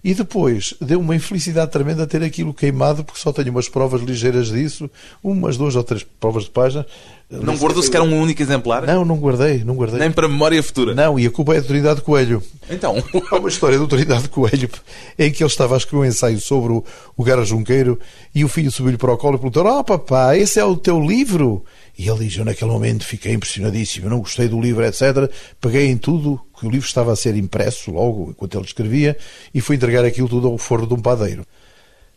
E 0.05 0.13
depois 0.13 0.75
deu 0.79 0.99
uma 0.99 1.15
infelicidade 1.15 1.71
tremenda 1.71 2.05
ter 2.05 2.21
aquilo 2.21 2.53
queimado, 2.53 3.03
porque 3.03 3.19
só 3.19 3.33
tenho 3.33 3.49
umas 3.49 3.67
provas 3.67 4.03
ligeiras 4.03 4.49
disso, 4.49 4.87
umas 5.23 5.57
duas 5.57 5.75
ou 5.75 5.83
três 5.83 6.05
provas 6.19 6.43
de 6.43 6.51
página. 6.51 6.85
Não 7.27 7.57
guardou 7.57 7.81
sequer 7.81 8.01
um 8.01 8.21
único 8.21 8.39
exemplar? 8.39 8.85
Não, 8.85 9.03
não 9.03 9.17
guardei, 9.17 9.63
não 9.63 9.73
guardei. 9.73 9.97
Nem 9.97 10.11
para 10.11 10.27
memória 10.27 10.61
futura? 10.61 10.93
Não, 10.93 11.19
e 11.19 11.25
a 11.25 11.31
culpa 11.31 11.55
é 11.55 11.59
de 11.59 11.65
Trindade 11.65 12.01
Coelho. 12.01 12.43
Então? 12.69 13.03
Há 13.31 13.37
uma 13.37 13.49
história 13.49 13.79
do 13.79 13.87
Trindade 13.87 14.29
Coelho 14.29 14.69
em 15.17 15.31
que 15.31 15.41
ele 15.41 15.49
estava 15.49 15.73
a 15.73 15.77
escrever 15.77 16.05
um 16.05 16.07
ensaio 16.07 16.39
sobre 16.39 16.73
o, 16.73 16.83
o 17.17 17.23
Guerra 17.23 17.43
Junqueiro 17.43 17.99
e 18.33 18.45
o 18.45 18.47
filho 18.47 18.71
subiu-lhe 18.71 18.99
para 18.99 19.11
o 19.11 19.17
colo 19.17 19.37
e 19.37 19.39
perguntou: 19.39 19.65
oh, 19.65 19.83
papá, 19.83 20.37
esse 20.37 20.59
é 20.59 20.63
o 20.63 20.77
teu 20.77 21.03
livro? 21.03 21.65
E 21.97 22.07
ele 22.07 22.25
diz: 22.25 22.37
Eu 22.37 22.45
naquele 22.45 22.69
momento 22.69 23.03
fiquei 23.03 23.33
impressionadíssimo, 23.33 24.07
não 24.07 24.19
gostei 24.19 24.47
do 24.47 24.61
livro, 24.61 24.85
etc. 24.85 25.31
Peguei 25.59 25.87
em 25.87 25.97
tudo, 25.97 26.39
que 26.57 26.65
o 26.65 26.69
livro 26.69 26.87
estava 26.87 27.11
a 27.11 27.15
ser 27.15 27.35
impresso 27.35 27.91
logo, 27.91 28.29
enquanto 28.31 28.55
ele 28.55 28.65
escrevia, 28.65 29.17
e 29.53 29.61
fui 29.61 29.75
entregar 29.75 30.05
aquilo 30.05 30.29
tudo 30.29 30.47
ao 30.47 30.57
forno 30.57 30.87
de 30.87 30.93
um 30.93 30.99
padeiro. 30.99 31.45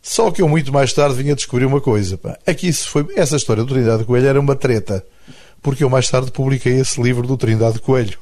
Só 0.01 0.31
que 0.31 0.41
eu 0.41 0.47
muito 0.47 0.71
mais 0.71 0.93
tarde 0.93 1.21
vinha 1.21 1.35
descobrir 1.35 1.65
uma 1.65 1.81
coisa. 1.81 2.17
Pá. 2.17 2.37
É 2.45 2.53
que 2.53 2.67
isso 2.67 2.89
foi, 2.89 3.05
essa 3.15 3.35
história 3.35 3.63
do 3.63 3.73
Trindade 3.73 4.05
Coelho 4.05 4.27
era 4.27 4.39
uma 4.39 4.55
treta 4.55 5.05
porque 5.61 5.83
eu 5.83 5.89
mais 5.89 6.09
tarde 6.09 6.31
publiquei 6.31 6.79
esse 6.79 7.01
livro 7.01 7.27
do 7.27 7.37
Trindade 7.37 7.79
Coelho. 7.79 8.17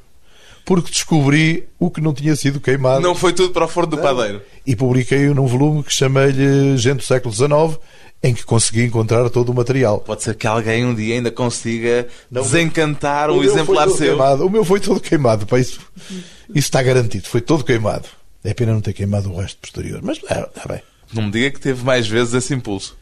Porque 0.65 0.91
descobri 0.91 1.67
o 1.79 1.89
que 1.89 2.01
não 2.01 2.13
tinha 2.13 2.35
sido 2.35 2.59
queimado. 2.59 3.01
Não 3.01 3.15
foi 3.15 3.31
tudo 3.31 3.53
para 3.53 3.65
o 3.65 3.67
forno 3.69 3.91
do 3.91 3.97
padeiro. 3.99 4.41
E 4.65 4.75
publiquei-o 4.75 5.33
num 5.33 5.47
volume 5.47 5.81
que 5.81 5.93
chamei-lhe 5.93 6.77
Gente 6.77 6.97
do 6.97 7.03
Século 7.03 7.33
XIX, 7.33 7.79
em 8.27 8.33
que 8.33 8.43
consegui 8.43 8.83
encontrar 8.83 9.29
todo 9.29 9.49
o 9.49 9.53
material. 9.53 9.99
Pode 9.99 10.23
ser 10.23 10.35
que 10.35 10.45
alguém 10.45 10.85
um 10.85 10.93
dia 10.93 11.15
ainda 11.15 11.31
consiga 11.31 12.07
não, 12.29 12.41
desencantar 12.41 13.31
um 13.31 13.43
exemplar 13.43 13.89
seu. 13.89 14.15
Queimado. 14.15 14.45
O 14.45 14.49
meu 14.49 14.65
foi 14.65 14.79
todo 14.79 14.99
queimado. 14.99 15.45
Para 15.45 15.59
isso, 15.59 15.79
isso 16.09 16.21
está 16.49 16.83
garantido. 16.83 17.27
Foi 17.27 17.41
todo 17.41 17.63
queimado. 17.63 18.07
É 18.43 18.53
pena 18.53 18.73
não 18.73 18.81
ter 18.81 18.93
queimado 18.93 19.31
o 19.31 19.39
resto 19.39 19.57
posterior. 19.59 20.01
Mas 20.03 20.17
está 20.17 20.49
é, 20.65 20.67
bem. 20.67 20.81
Não 21.13 21.23
me 21.23 21.31
diga 21.31 21.51
que 21.51 21.59
teve 21.59 21.83
mais 21.83 22.07
vezes 22.07 22.33
esse 22.33 22.53
impulso. 22.53 22.97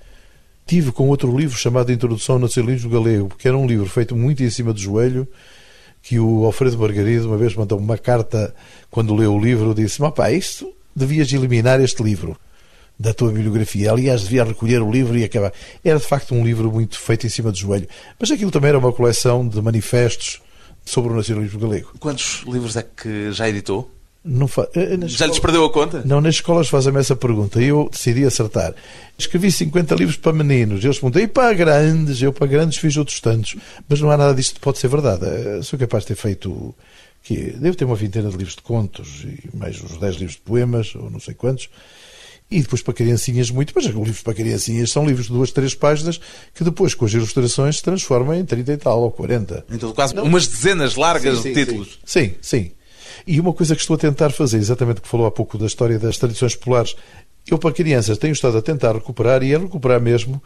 Tive 0.66 0.92
com 0.92 1.10
outro 1.10 1.36
livro 1.36 1.58
chamado 1.58 1.92
Introdução 1.92 2.36
ao 2.36 2.42
Nacionalismo 2.42 2.90
Galego, 2.90 3.32
que 3.38 3.48
era 3.48 3.58
um 3.58 3.68
livro 3.68 3.88
feito 3.88 4.16
muito 4.16 4.44
em 4.44 4.50
cima 4.50 4.74
do 4.74 4.80
joelho, 4.80 5.28
que 6.02 6.20
o 6.20 6.46
Alfredo 6.46 6.78
Margarido 6.78 7.28
uma 7.28 7.38
vez 7.38 7.56
mandou 7.56 7.78
uma 7.78 7.98
carta 7.98 8.54
quando 8.90 9.14
leu 9.16 9.34
o 9.34 9.40
livro, 9.40 9.74
disse: 9.76 10.00
"Pá, 10.16 10.32
isto 10.32 10.72
devias 10.96 11.32
eliminar 11.34 11.80
este 11.82 12.02
livro 12.02 12.38
da 13.00 13.14
tua 13.14 13.32
bibliografia. 13.32 13.92
Aliás, 13.92 14.24
devia 14.24 14.44
recolher 14.44 14.82
o 14.82 14.92
livro 14.92 15.18
e 15.18 15.24
acabar. 15.24 15.52
Era 15.84 16.00
de 16.00 16.06
facto 16.06 16.34
um 16.34 16.44
livro 16.46 16.72
muito 16.72 16.98
feito 17.00 17.26
em 17.26 17.30
cima 17.30 17.52
do 17.52 17.58
joelho. 17.58 17.88
Mas 18.20 18.32
aquilo 18.32 18.52
também 18.52 18.70
era 18.70 18.80
uma 18.80 18.92
coleção 18.92 19.48
de 19.48 19.62
manifestos 19.62 20.42
sobre 20.86 21.12
o 21.12 21.16
nacionalismo 21.16 21.60
galego. 21.60 21.92
Quantos 22.00 22.44
livros 22.48 22.76
é 22.76 22.84
que 22.84 23.32
já 23.32 23.50
editou? 23.50 23.92
Não 24.28 24.48
fa... 24.48 24.68
Eh, 24.74 24.98
Já 25.02 25.06
escola... 25.06 25.30
lhes 25.30 25.40
perdeu 25.40 25.66
a 25.66 25.72
conta? 25.72 26.02
Não, 26.04 26.20
nas 26.20 26.36
escolas 26.36 26.68
fazem-me 26.68 27.00
essa 27.00 27.16
pergunta 27.16 27.62
e 27.62 27.68
eu 27.68 27.88
decidi 27.92 28.26
acertar. 28.26 28.74
Escrevi 29.20 29.52
50 29.52 29.94
livros 29.94 30.18
para 30.18 30.34
meninos, 30.34 30.84
eles 30.84 30.98
perguntam, 30.98 31.22
e 31.22 31.28
para 31.28 31.54
grandes? 31.54 32.22
Eu 32.24 32.34
para 32.34 32.48
grandes 32.48 32.80
fiz 32.80 32.98
outros 32.98 33.20
tantos. 33.20 33.56
Mas 33.88 34.02
não 34.02 34.10
há 34.10 34.18
nada 34.18 34.34
disto 34.34 34.56
que 34.56 34.62
pode 34.62 34.80
ser 34.80 34.88
verdade. 34.88 35.26
Eh, 35.26 35.60
sou 35.62 35.78
capaz 35.78 36.04
de 36.04 36.08
ter 36.08 36.16
feito. 36.16 36.74
que 37.24 37.36
Devo 37.52 37.78
ter 37.78 37.86
uma 37.86 37.96
vintena 37.96 38.30
de 38.30 38.38
livros 38.38 38.56
de 38.56 38.64
contos 38.64 39.24
e 39.26 39.56
mais 39.56 39.80
uns 39.84 39.98
10 39.98 40.16
livros 40.16 40.36
de 40.38 40.42
poemas, 40.42 40.96
ou 40.96 41.10
não 41.12 41.20
sei 41.20 41.36
quantos. 41.36 41.70
E 42.50 42.62
depois 42.62 42.82
para 42.82 42.94
criancinhas 42.94 43.50
muito, 43.50 43.74
mas 43.76 43.86
os 43.86 43.92
livros 43.92 44.22
para 44.22 44.34
criancinhas 44.34 44.92
são 44.92 45.06
livros 45.06 45.28
de 45.28 45.34
duas, 45.34 45.52
três 45.52 45.74
páginas 45.74 46.20
que 46.54 46.64
depois 46.64 46.94
com 46.94 47.06
as 47.06 47.14
ilustrações 47.14 47.78
se 47.78 47.84
transformam 47.84 48.36
em 48.36 48.46
30 48.46 48.74
e 48.74 48.78
tal 48.78 49.02
ou 49.02 49.12
40. 49.12 49.66
Então 49.72 49.92
quase 49.92 50.14
não. 50.14 50.24
umas 50.24 50.48
dezenas 50.48 50.96
largas 50.96 51.38
sim, 51.38 51.42
sim, 51.42 51.54
de 51.54 51.66
títulos. 51.66 52.00
Sim, 52.06 52.36
sim. 52.42 52.72
E 53.26 53.40
uma 53.40 53.54
coisa 53.54 53.76
que 53.76 53.82
estou 53.82 53.96
a 53.96 54.00
tentar 54.00 54.30
fazer, 54.30 54.58
exatamente 54.58 55.00
o 55.00 55.02
que 55.02 55.08
falou 55.08 55.26
há 55.26 55.32
pouco 55.32 55.58
da 55.58 55.66
história 55.66 55.98
das 55.98 56.18
tradições 56.18 56.56
populares, 56.56 56.96
eu 57.48 57.58
para 57.58 57.72
crianças 57.72 58.18
tenho 58.18 58.34
estado 58.34 58.58
a 58.58 58.62
tentar 58.62 58.94
recuperar 58.94 59.42
e 59.44 59.54
a 59.54 59.60
recuperar 59.60 60.02
mesmo 60.02 60.42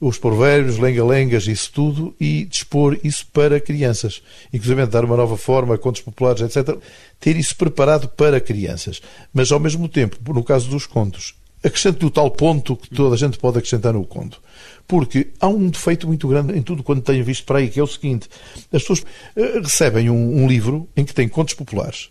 os 0.00 0.16
provérbios, 0.16 0.78
lenga-lengas, 0.78 1.46
isso 1.46 1.70
tudo, 1.72 2.14
e 2.18 2.44
dispor 2.44 2.98
isso 3.04 3.26
para 3.32 3.60
crianças. 3.60 4.22
Inclusive 4.52 4.86
dar 4.86 5.04
uma 5.04 5.16
nova 5.16 5.36
forma, 5.36 5.76
contos 5.76 6.00
populares, 6.00 6.40
etc. 6.40 6.76
Ter 7.18 7.36
isso 7.36 7.54
preparado 7.54 8.08
para 8.08 8.40
crianças. 8.40 9.02
Mas, 9.32 9.52
ao 9.52 9.60
mesmo 9.60 9.88
tempo, 9.88 10.16
no 10.32 10.42
caso 10.42 10.70
dos 10.70 10.86
contos, 10.86 11.34
acrescento 11.62 12.06
o 12.06 12.10
tal 12.10 12.30
ponto 12.30 12.74
que 12.76 12.88
toda 12.88 13.14
a 13.14 13.18
gente 13.18 13.38
pode 13.38 13.58
acrescentar 13.58 13.92
no 13.92 14.04
conto. 14.04 14.40
Porque 14.88 15.28
há 15.38 15.46
um 15.46 15.68
defeito 15.68 16.06
muito 16.06 16.26
grande 16.26 16.56
em 16.56 16.62
tudo 16.62 16.82
quanto 16.82 17.02
tenho 17.02 17.24
visto 17.24 17.44
para 17.44 17.58
aí, 17.58 17.68
que 17.68 17.78
é 17.78 17.82
o 17.82 17.86
seguinte: 17.86 18.28
as 18.72 18.82
pessoas 18.82 19.04
eh, 19.36 19.60
recebem 19.62 20.10
um, 20.10 20.42
um 20.42 20.48
livro 20.48 20.88
em 20.96 21.04
que 21.04 21.14
tem 21.14 21.28
contos 21.28 21.54
populares 21.54 22.10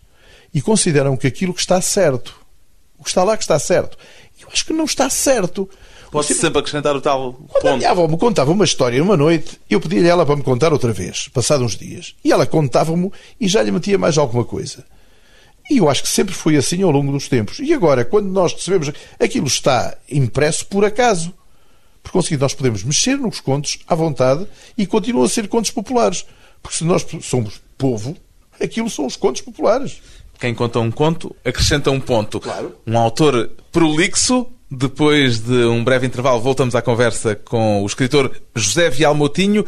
e 0.54 0.62
consideram 0.62 1.16
que 1.16 1.26
aquilo 1.26 1.52
que 1.52 1.60
está 1.60 1.80
certo, 1.80 2.40
o 2.98 3.02
que 3.02 3.10
está 3.10 3.24
lá 3.24 3.36
que 3.36 3.42
está 3.42 3.58
certo. 3.58 3.98
Eu 4.40 4.48
acho 4.52 4.64
que 4.64 4.72
não 4.72 4.84
está 4.84 5.10
certo. 5.10 5.68
Pode-se 6.10 6.34
sempre 6.34 6.58
acrescentar 6.58 6.96
o 6.96 7.00
tal 7.00 7.34
ponto. 7.34 7.68
a 7.68 7.76
minha 7.76 7.90
avó 7.90 8.08
me 8.08 8.18
contava 8.18 8.50
uma 8.50 8.64
história 8.64 9.02
uma 9.02 9.16
noite, 9.16 9.60
eu 9.68 9.80
pedia-lhe 9.80 10.08
ela 10.08 10.26
para 10.26 10.36
me 10.36 10.42
contar 10.42 10.72
outra 10.72 10.92
vez, 10.92 11.28
passados 11.28 11.64
uns 11.64 11.76
dias. 11.76 12.14
E 12.24 12.32
ela 12.32 12.46
contava-me 12.46 13.12
e 13.40 13.46
já 13.46 13.62
lhe 13.62 13.70
metia 13.70 13.96
mais 13.96 14.18
alguma 14.18 14.44
coisa. 14.44 14.84
E 15.70 15.78
eu 15.78 15.88
acho 15.88 16.02
que 16.02 16.08
sempre 16.08 16.34
foi 16.34 16.56
assim 16.56 16.82
ao 16.82 16.90
longo 16.90 17.12
dos 17.12 17.28
tempos. 17.28 17.60
E 17.60 17.72
agora, 17.72 18.04
quando 18.04 18.26
nós 18.26 18.52
recebemos, 18.52 18.90
aquilo 19.20 19.46
está 19.46 19.96
impresso 20.10 20.66
por 20.66 20.84
acaso. 20.84 21.32
Por 22.02 22.10
conseguinte, 22.10 22.40
nós 22.40 22.54
podemos 22.54 22.82
mexer 22.82 23.16
nos 23.16 23.38
contos 23.40 23.78
à 23.86 23.94
vontade 23.94 24.48
e 24.76 24.84
continuam 24.86 25.24
a 25.24 25.28
ser 25.28 25.46
contos 25.46 25.70
populares. 25.70 26.26
Porque 26.60 26.78
se 26.78 26.84
nós 26.84 27.06
somos 27.22 27.60
povo, 27.78 28.16
aquilo 28.60 28.90
são 28.90 29.06
os 29.06 29.14
contos 29.14 29.42
populares. 29.42 30.02
Quem 30.40 30.54
conta 30.54 30.80
um 30.80 30.90
conto 30.90 31.36
acrescenta 31.44 31.90
um 31.90 32.00
ponto. 32.00 32.40
Claro. 32.40 32.76
Um 32.84 32.98
autor 32.98 33.50
prolixo. 33.70 34.46
Depois 34.70 35.40
de 35.40 35.64
um 35.64 35.82
breve 35.82 36.06
intervalo, 36.06 36.40
voltamos 36.40 36.76
à 36.76 36.82
conversa 36.82 37.34
com 37.34 37.82
o 37.82 37.86
escritor 37.86 38.30
José 38.54 38.88
Vial 38.88 39.14
Moutinho, 39.16 39.64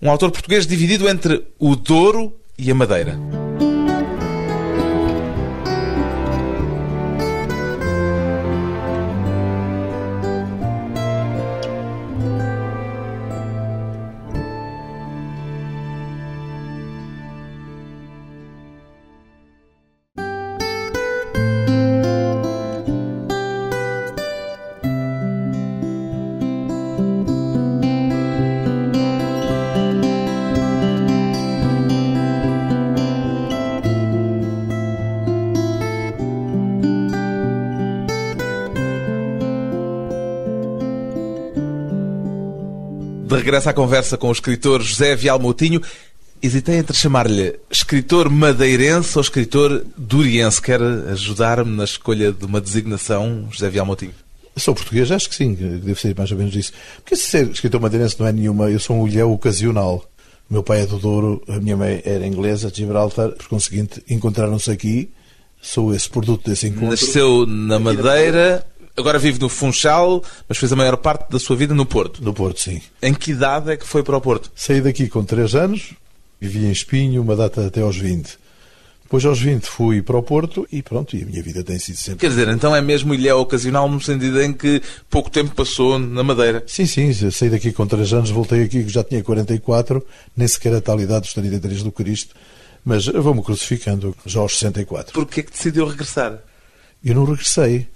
um 0.00 0.08
autor 0.08 0.30
português 0.30 0.64
dividido 0.64 1.08
entre 1.08 1.44
o 1.58 1.74
Douro 1.74 2.32
e 2.56 2.70
a 2.70 2.74
Madeira. 2.74 3.18
De 43.48 43.50
regresso 43.50 43.70
à 43.70 43.72
conversa 43.72 44.18
com 44.18 44.28
o 44.28 44.32
escritor 44.32 44.82
José 44.82 45.16
Vial 45.16 45.38
Moutinho, 45.38 45.80
hesitei 46.42 46.76
entre 46.76 46.94
chamar-lhe 46.94 47.58
escritor 47.70 48.28
madeirense 48.28 49.16
ou 49.16 49.22
escritor 49.22 49.86
duriense. 49.96 50.60
Quer 50.60 50.82
ajudar-me 50.82 51.74
na 51.74 51.84
escolha 51.84 52.30
de 52.30 52.44
uma 52.44 52.60
designação, 52.60 53.48
José 53.50 53.70
Vial 53.70 53.86
Moutinho? 53.86 54.12
Sou 54.54 54.74
português, 54.74 55.10
acho 55.10 55.30
que 55.30 55.34
sim, 55.34 55.54
deve 55.54 55.98
ser 55.98 56.14
mais 56.14 56.30
ou 56.30 56.36
menos 56.36 56.54
isso. 56.54 56.74
Porque 56.96 57.16
ser 57.16 57.48
escritor 57.48 57.80
madeirense 57.80 58.20
não 58.20 58.26
é 58.26 58.32
nenhuma, 58.32 58.70
eu 58.70 58.78
sou 58.78 59.00
um 59.00 59.08
ilhéu 59.08 59.32
ocasional. 59.32 60.04
O 60.50 60.52
meu 60.52 60.62
pai 60.62 60.82
é 60.82 60.86
do 60.86 60.98
Douro, 60.98 61.42
a 61.48 61.58
minha 61.58 61.78
mãe 61.78 62.02
era 62.04 62.26
inglesa, 62.26 62.70
de 62.70 62.76
Gibraltar, 62.76 63.30
por 63.30 63.48
conseguinte, 63.48 64.04
encontraram-se 64.10 64.70
aqui, 64.70 65.08
sou 65.58 65.94
esse 65.94 66.10
produto 66.10 66.50
desse 66.50 66.66
encontro. 66.66 66.90
Nasceu 66.90 67.46
na 67.46 67.78
Madeira, 67.78 68.66
Agora 68.98 69.16
vive 69.16 69.38
no 69.38 69.48
Funchal, 69.48 70.24
mas 70.48 70.58
fez 70.58 70.72
a 70.72 70.76
maior 70.76 70.96
parte 70.96 71.30
da 71.30 71.38
sua 71.38 71.54
vida 71.54 71.72
no 71.72 71.86
Porto. 71.86 72.22
No 72.22 72.34
Porto, 72.34 72.60
sim. 72.60 72.82
Em 73.00 73.14
que 73.14 73.30
idade 73.30 73.70
é 73.70 73.76
que 73.76 73.86
foi 73.86 74.02
para 74.02 74.16
o 74.16 74.20
Porto? 74.20 74.50
Saí 74.56 74.80
daqui 74.80 75.08
com 75.08 75.24
3 75.24 75.54
anos, 75.54 75.94
vivi 76.40 76.66
em 76.66 76.72
Espinho, 76.72 77.22
uma 77.22 77.36
data 77.36 77.64
até 77.64 77.80
aos 77.80 77.96
20. 77.96 78.36
Depois, 79.04 79.24
aos 79.24 79.40
20, 79.40 79.64
fui 79.64 80.02
para 80.02 80.18
o 80.18 80.22
Porto 80.22 80.66
e 80.70 80.82
pronto, 80.82 81.16
e 81.16 81.22
a 81.22 81.26
minha 81.26 81.42
vida 81.42 81.62
tem 81.62 81.78
sido 81.78 81.96
sempre. 81.96 82.18
Quer 82.18 82.28
dizer, 82.28 82.48
então 82.48 82.74
é 82.76 82.80
mesmo 82.82 83.14
ilha 83.14 83.36
ocasional 83.36 83.88
no 83.88 84.00
sentido 84.00 84.42
em 84.42 84.52
que 84.52 84.82
pouco 85.08 85.30
tempo 85.30 85.54
passou 85.54 85.98
na 85.98 86.22
Madeira? 86.24 86.64
Sim, 86.66 86.84
sim, 86.84 87.30
saí 87.30 87.48
daqui 87.48 87.72
com 87.72 87.86
3 87.86 88.12
anos, 88.12 88.30
voltei 88.30 88.64
aqui 88.64 88.82
que 88.82 88.90
já 88.90 89.04
tinha 89.04 89.22
44, 89.22 90.04
nem 90.36 90.46
sequer 90.46 90.74
a 90.74 90.80
tal 90.80 91.00
idade 91.00 91.22
dos 91.22 91.32
33 91.34 91.84
do 91.84 91.92
Cristo, 91.92 92.34
mas 92.84 93.06
vou-me 93.06 93.42
crucificando 93.42 94.14
já 94.26 94.40
aos 94.40 94.58
64. 94.58 95.14
Porquê 95.14 95.40
é 95.40 95.42
que 95.44 95.52
decidiu 95.52 95.86
regressar? 95.86 96.40
Eu 97.02 97.14
não 97.14 97.24
regressei. 97.24 97.86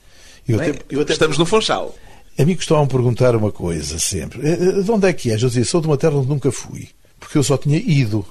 Eu 0.49 0.59
Bem, 0.59 0.71
até, 0.71 0.85
eu 0.91 1.01
até... 1.01 1.13
Estamos 1.13 1.39
no 1.39 1.47
Funchal. 1.47 1.95
A 2.39 2.45
mim 2.45 2.57
costumam 2.57 2.87
perguntar 2.87 3.37
uma 3.37 3.53
coisa 3.53 3.99
sempre. 3.99 4.41
Eh, 4.47 4.53
eh, 4.53 4.83
de 4.83 4.91
onde 4.91 5.07
é 5.07 5.13
que 5.13 5.31
és? 5.31 5.43
Eu 5.43 5.49
dizia, 5.49 5.65
sou 5.65 5.81
de 5.81 5.87
uma 5.87 5.97
terra 5.97 6.17
onde 6.17 6.29
nunca 6.29 6.51
fui. 6.51 6.89
Porque 7.21 7.39
eu 7.39 7.43
só 7.43 7.57
tinha 7.57 7.79
ido. 7.79 8.25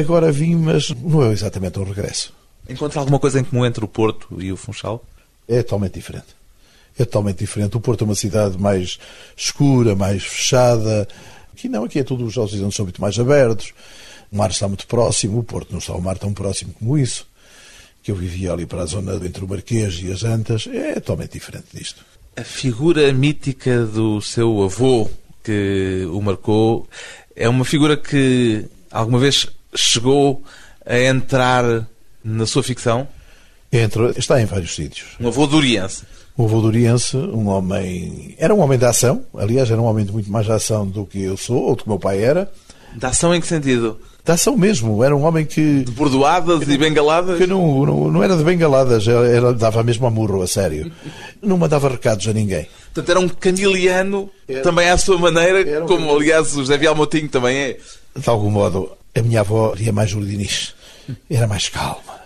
Agora 0.00 0.32
vim, 0.32 0.56
mas 0.56 0.90
não 0.90 1.22
é 1.22 1.32
exatamente 1.32 1.78
um 1.78 1.84
regresso. 1.84 2.32
Encontra 2.68 3.00
alguma 3.00 3.18
coisa 3.18 3.40
em 3.40 3.44
comum 3.44 3.64
entre 3.64 3.84
o 3.84 3.88
Porto 3.88 4.42
e 4.42 4.52
o 4.52 4.56
Funchal? 4.56 5.04
É 5.46 5.62
totalmente 5.62 5.94
diferente. 5.94 6.26
É 6.98 7.04
totalmente 7.04 7.38
diferente. 7.38 7.76
O 7.76 7.80
Porto 7.80 8.02
é 8.02 8.04
uma 8.04 8.14
cidade 8.14 8.58
mais 8.58 8.98
escura, 9.36 9.94
mais 9.94 10.24
fechada. 10.24 11.06
Aqui 11.52 11.68
não, 11.68 11.84
aqui 11.84 12.00
é 12.00 12.04
tudo, 12.04 12.24
os 12.24 12.36
horizontes 12.36 12.74
são 12.74 12.84
muito 12.84 13.00
mais 13.00 13.18
abertos. 13.18 13.72
O 14.30 14.36
mar 14.36 14.50
está 14.50 14.66
muito 14.66 14.86
próximo, 14.86 15.38
o 15.38 15.44
Porto 15.44 15.70
não 15.70 15.78
está 15.78 15.94
o 15.94 16.02
mar 16.02 16.18
tão 16.18 16.34
próximo 16.34 16.74
como 16.74 16.98
isso. 16.98 17.26
Que 18.08 18.12
eu 18.12 18.16
vivia 18.16 18.54
ali 18.54 18.64
para 18.64 18.84
a 18.84 18.86
zona 18.86 19.16
entre 19.16 19.44
o 19.44 19.46
Marquês 19.46 20.00
e 20.02 20.10
as 20.10 20.24
Antas. 20.24 20.66
É 20.66 20.94
totalmente 20.94 21.32
diferente 21.32 21.66
disto. 21.74 22.02
A 22.34 22.42
figura 22.42 23.12
mítica 23.12 23.84
do 23.84 24.18
seu 24.22 24.62
avô 24.62 25.10
que 25.44 26.08
o 26.10 26.18
marcou 26.22 26.88
é 27.36 27.46
uma 27.46 27.66
figura 27.66 27.98
que 27.98 28.64
alguma 28.90 29.18
vez 29.18 29.46
chegou 29.76 30.42
a 30.86 30.98
entrar 30.98 31.86
na 32.24 32.46
sua 32.46 32.62
ficção? 32.62 33.06
Entra, 33.70 34.14
está 34.16 34.40
em 34.40 34.46
vários 34.46 34.74
sítios. 34.74 35.08
Um 35.20 35.28
avô 35.28 35.46
duriense. 35.46 36.04
Um 36.38 36.46
avô 36.46 36.62
duriense, 36.62 37.14
um 37.14 37.48
homem. 37.48 38.34
Era 38.38 38.54
um 38.54 38.60
homem 38.60 38.78
de 38.78 38.86
ação, 38.86 39.22
aliás, 39.34 39.70
era 39.70 39.82
um 39.82 39.84
homem 39.84 40.06
de 40.06 40.12
muito 40.12 40.32
mais 40.32 40.48
ação 40.48 40.86
do 40.86 41.04
que 41.04 41.20
eu 41.20 41.36
sou, 41.36 41.62
ou 41.62 41.76
do 41.76 41.82
que 41.82 41.86
o 41.86 41.90
meu 41.90 41.98
pai 41.98 42.22
era. 42.22 42.50
De 42.96 43.04
ação 43.04 43.34
em 43.34 43.40
que 43.42 43.46
sentido? 43.46 44.00
De 44.28 44.32
ação 44.32 44.58
mesmo, 44.58 45.02
era 45.02 45.16
um 45.16 45.24
homem 45.24 45.46
que. 45.46 45.84
De 45.84 45.90
bordoadas 45.90 46.68
e 46.68 46.76
bengaladas? 46.76 47.38
Que 47.38 47.46
não, 47.46 47.86
não, 47.86 48.10
não 48.10 48.22
era 48.22 48.36
de 48.36 48.44
bengaladas, 48.44 49.08
era, 49.08 49.54
dava 49.54 49.82
mesmo 49.82 50.06
a 50.06 50.10
murro, 50.10 50.42
a 50.42 50.46
sério. 50.46 50.92
Não 51.40 51.56
mandava 51.56 51.88
recados 51.88 52.28
a 52.28 52.34
ninguém. 52.34 52.66
Portanto, 52.92 53.08
era 53.08 53.20
um 53.20 53.26
camiliano, 53.26 54.28
era, 54.46 54.60
também 54.60 54.90
à 54.90 54.98
sua 54.98 55.16
maneira, 55.16 55.82
um 55.82 55.86
como 55.86 56.14
aliás 56.14 56.52
o 56.52 56.56
José 56.56 56.76
Vial 56.76 56.94
Motinho 56.94 57.30
também 57.30 57.56
é. 57.56 57.78
De 58.14 58.28
algum 58.28 58.50
modo, 58.50 58.90
a 59.16 59.22
minha 59.22 59.40
avó 59.40 59.74
ia 59.78 59.94
mais 59.94 60.10
Jordiniz, 60.10 60.74
era 61.30 61.46
mais 61.46 61.70
calma. 61.70 62.20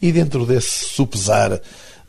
E 0.00 0.10
dentro 0.10 0.46
desse 0.46 0.86
supesar 0.86 1.60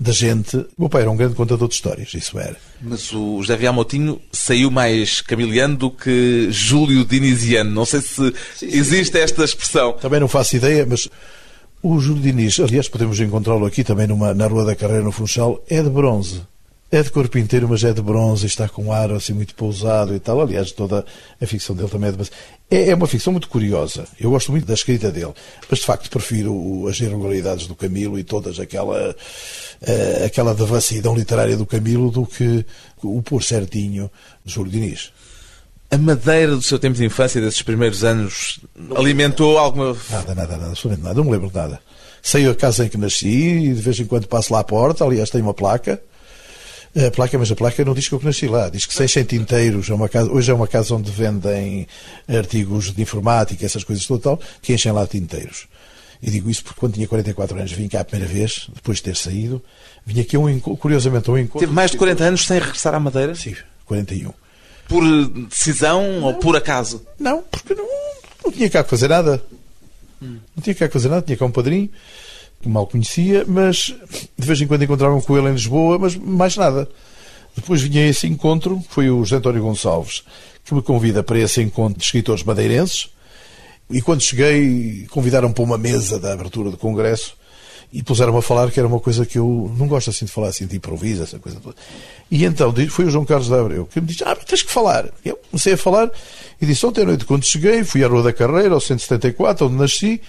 da 0.04 0.12
gente, 0.12 0.58
o 0.58 0.68
meu 0.78 0.90
pai 0.90 1.02
era 1.02 1.12
um 1.12 1.16
grande 1.16 1.34
contador 1.34 1.68
de 1.68 1.76
histórias, 1.76 2.14
isso 2.14 2.38
era. 2.38 2.58
Mas 2.82 3.14
o 3.14 3.42
José 3.42 3.56
Vial 3.56 3.74
Motinho 3.74 4.22
saiu 4.32 4.70
mais 4.70 5.22
camiliano 5.22 5.78
do 5.78 5.90
que 5.90 6.48
Júlio 6.52 7.06
Diniziano. 7.06 7.72
Não 7.72 7.86
sei 7.86 8.02
se 8.02 8.34
sim, 8.56 8.66
existe 8.66 9.18
sim. 9.18 9.24
esta 9.24 9.44
expressão. 9.46 9.94
Também 9.94 10.20
não 10.20 10.28
faço 10.28 10.58
ideia, 10.58 10.86
mas 10.86 11.08
o 11.82 12.00
Júlio 12.00 12.22
Diniz, 12.22 12.60
aliás, 12.60 12.90
podemos 12.90 13.18
encontrá-lo 13.20 13.66
aqui 13.66 13.84
também 13.84 14.06
numa, 14.06 14.34
na 14.34 14.46
Rua 14.46 14.66
da 14.66 14.76
Carreira, 14.76 15.04
no 15.04 15.12
Funchal, 15.12 15.64
é 15.70 15.82
de 15.82 15.90
bronze. 15.90 16.42
É 16.94 17.02
de 17.02 17.10
corpo 17.10 17.40
inteiro, 17.40 17.68
mas 17.68 17.84
é 17.84 17.92
de 17.92 18.04
bronze, 18.04 18.46
está 18.46 18.70
com 18.70 18.84
um 18.84 18.92
ar 18.92 19.12
assim 19.14 19.34
muito 19.34 19.56
pousado 19.56 20.14
e 20.16 20.20
tal. 20.20 20.40
Aliás, 20.40 20.72
toda 20.72 21.04
a 21.42 21.46
ficção 21.48 21.76
dele 21.76 21.90
também 21.90 22.10
é 22.10 22.12
de 22.12 22.18
bronze. 22.18 22.32
É, 22.70 22.90
é 22.90 22.94
uma 22.94 23.08
ficção 23.08 23.34
muito 23.34 23.50
curiosa. 23.50 24.06
Eu 24.20 24.30
gosto 24.30 24.52
muito 24.52 24.68
da 24.68 24.76
escrita 24.76 25.12
dele, 25.12 25.34
mas 25.68 25.80
de 25.80 25.86
facto 25.88 26.08
prefiro 26.08 26.88
as 26.88 27.00
irregularidades 27.00 27.66
do 27.66 27.74
Camilo 27.74 28.20
e 28.20 28.24
todas 28.24 28.60
aquela 28.60 29.10
uh, 29.10 30.24
aquela 30.24 30.54
devassidão 30.54 31.16
literária 31.16 31.58
do 31.58 31.66
Camilo 31.66 32.12
do 32.12 32.28
que 32.28 32.64
o 33.02 33.24
pôr 33.24 33.42
certinho 33.42 34.08
de 34.46 34.54
Júlio 34.54 34.72
Diniz. 34.72 35.12
A 35.90 35.98
madeira 35.98 36.56
do 36.56 36.62
seu 36.62 36.78
tempo 36.78 36.96
de 36.96 37.06
infância, 37.06 37.42
desses 37.42 37.64
primeiros 37.64 38.04
anos, 38.04 38.60
alimentou 38.96 39.58
alguma. 39.58 39.98
Nada, 40.12 40.36
nada, 40.36 40.58
nada, 40.58 40.66
absolutamente 40.68 41.02
nada, 41.02 41.16
não 41.16 41.24
me 41.24 41.32
lembro 41.32 41.50
de 41.50 41.56
nada. 41.56 41.80
Saí 42.22 42.46
da 42.46 42.54
casa 42.54 42.86
em 42.86 42.90
que 42.90 43.00
nasci 43.00 43.30
e 43.30 43.74
de 43.74 43.82
vez 43.82 44.00
em 44.00 44.06
quando 44.06 44.28
passo 44.28 44.54
lá 44.54 44.60
à 44.60 44.64
porta, 44.64 45.04
aliás, 45.04 45.32
tem 45.32 45.42
uma 45.42 45.56
placa 45.56 46.00
a 46.96 47.10
placa, 47.10 47.38
mas 47.40 47.52
a 47.52 47.56
placa 47.56 47.84
não 47.84 47.94
diz 47.94 48.08
que 48.08 48.14
eu 48.14 48.22
nasci 48.24 48.48
lá, 48.48 48.70
diz 48.70 48.86
que 48.86 48.94
600 48.94 49.40
inteiros, 49.40 49.90
é 49.90 49.94
uma 49.94 50.08
casa, 50.08 50.32
hoje 50.32 50.52
é 50.52 50.54
uma 50.54 50.68
casa 50.68 50.94
onde 50.94 51.10
vendem 51.10 51.88
artigos 52.28 52.94
de 52.94 53.02
informática, 53.02 53.66
essas 53.66 53.84
coisas 53.84 54.06
total, 54.06 54.40
que 54.62 54.74
enchem 54.74 54.92
lá 54.92 55.06
de 55.06 55.18
inteiros. 55.18 55.68
E 56.22 56.30
digo 56.30 56.50
isso 56.50 56.64
porque 56.64 56.80
quando 56.80 56.94
tinha 56.94 57.08
44 57.08 57.58
anos 57.58 57.72
vim 57.72 57.88
cá 57.88 58.02
a 58.02 58.06
primeira 58.06 58.32
vez, 58.32 58.70
depois 58.74 58.98
de 58.98 59.04
ter 59.04 59.16
saído, 59.16 59.62
vim 60.06 60.22
aqui, 60.22 60.38
um, 60.38 60.60
curiosamente, 60.60 61.30
um 61.30 61.38
encontro... 61.38 61.60
Teve 61.60 61.74
mais 61.74 61.92
de 61.92 61.98
40 61.98 62.24
anos 62.24 62.46
sem 62.46 62.60
regressar 62.60 62.94
à 62.94 63.00
Madeira? 63.00 63.34
Sim, 63.36 63.56
41. 63.86 64.32
Por 64.88 65.04
decisão 65.48 66.04
não, 66.20 66.28
ou 66.28 66.34
por 66.36 66.56
acaso? 66.56 67.06
Não, 67.20 67.42
porque 67.42 67.74
não, 67.74 67.88
não 68.46 68.52
tinha 68.52 68.70
cá 68.70 68.84
que 68.84 68.90
fazer 68.90 69.08
nada. 69.08 69.44
Hum. 70.22 70.38
Não 70.56 70.64
tinha 70.64 70.76
cá 70.76 70.88
que 70.88 70.94
fazer 70.94 71.10
nada, 71.10 71.24
tinha 71.24 71.38
cá 71.38 71.46
um 71.46 71.52
padrinho 71.52 71.90
mal 72.70 72.88
conhecia, 72.88 73.46
mas 73.48 73.96
de 74.38 74.48
vez 74.48 74.60
em 74.62 74.68
quando 74.68 74.84
encontravam 74.84 75.22
com 75.22 75.38
ele 75.38 75.50
em 75.50 75.54
Lisboa, 75.54 75.98
mas 76.00 76.16
mais 76.16 76.56
nada. 76.56 76.88
Depois 77.56 77.82
vinha 77.82 78.08
esse 78.08 78.26
encontro, 78.28 78.84
foi 78.90 79.10
o 79.10 79.24
José 79.24 79.38
António 79.38 79.62
Gonçalves, 79.62 80.24
que 80.66 80.74
me 80.74 80.82
convida 80.82 81.24
para 81.24 81.40
esse 81.40 81.62
encontro 81.62 82.00
de 82.00 82.06
escritores 82.06 82.44
madeirenses, 82.44 83.10
e 83.90 84.02
quando 84.02 84.22
cheguei, 84.22 85.06
convidaram-me 85.12 85.54
para 85.54 85.64
uma 85.64 85.78
mesa 85.78 86.20
da 86.20 86.34
abertura 86.34 86.72
do 86.72 86.78
Congresso, 86.78 87.36
e 87.94 88.02
puseram-me 88.02 88.40
a 88.40 88.42
falar 88.42 88.72
que 88.72 88.80
era 88.80 88.88
uma 88.88 89.00
coisa 89.00 89.24
que 89.24 89.38
eu 89.38 89.72
não 89.78 89.88
gosto 89.88 90.10
assim 90.10 90.26
de 90.26 90.32
falar, 90.32 90.48
assim 90.48 90.66
de 90.66 90.76
improviso, 90.76 91.22
essa 91.22 91.38
coisa 91.38 91.60
toda. 91.60 91.76
E 92.32 92.44
então 92.44 92.74
foi 92.90 93.06
o 93.06 93.10
João 93.12 93.24
Carlos 93.24 93.48
da 93.50 93.62
Abreu 93.62 93.86
que 93.86 94.02
me 94.02 94.08
disse: 94.08 94.24
Ah, 94.24 94.36
tens 94.36 94.64
que 94.64 94.72
falar. 94.72 95.10
Eu 95.24 95.38
comecei 95.52 95.74
a 95.74 95.78
falar 95.78 96.10
e 96.60 96.66
disse: 96.66 96.84
Ontem 96.88 97.02
à 97.02 97.06
noite, 97.06 97.24
quando 97.24 97.46
cheguei, 97.46 97.84
fui 97.84 98.04
à 98.04 98.08
Rua 98.08 98.24
da 98.24 98.34
Carreira, 98.34 98.74
ao 98.74 98.82
174, 98.82 99.68
onde 99.68 99.76
nasci, 99.76 100.20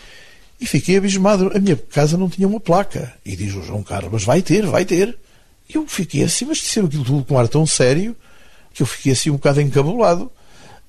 e 0.64 0.66
fiquei 0.66 0.96
abismado. 0.96 1.53
A 1.55 1.61
minha 1.61 1.77
casa 1.77 2.16
não 2.16 2.29
tinha 2.29 2.48
uma 2.48 2.59
placa. 2.59 3.12
E 3.24 3.37
diz 3.37 3.55
o 3.55 3.62
João 3.62 3.83
Carlos, 3.83 4.11
mas 4.11 4.24
vai 4.24 4.40
ter, 4.40 4.66
vai 4.66 4.85
ter. 4.85 5.16
E 5.68 5.77
eu 5.77 5.87
fiquei 5.87 6.24
assim, 6.24 6.46
mas 6.46 6.59
disseram 6.59 6.88
aquilo 6.88 7.05
tudo 7.05 7.24
com 7.24 7.35
um 7.35 7.38
ar 7.38 7.48
tão 7.48 7.66
sério 7.66 8.16
que 8.72 8.83
eu 8.83 8.87
fiquei 8.87 9.12
assim 9.12 9.31
um 9.31 9.35
bocado 9.35 9.61
encabulado. 9.61 10.31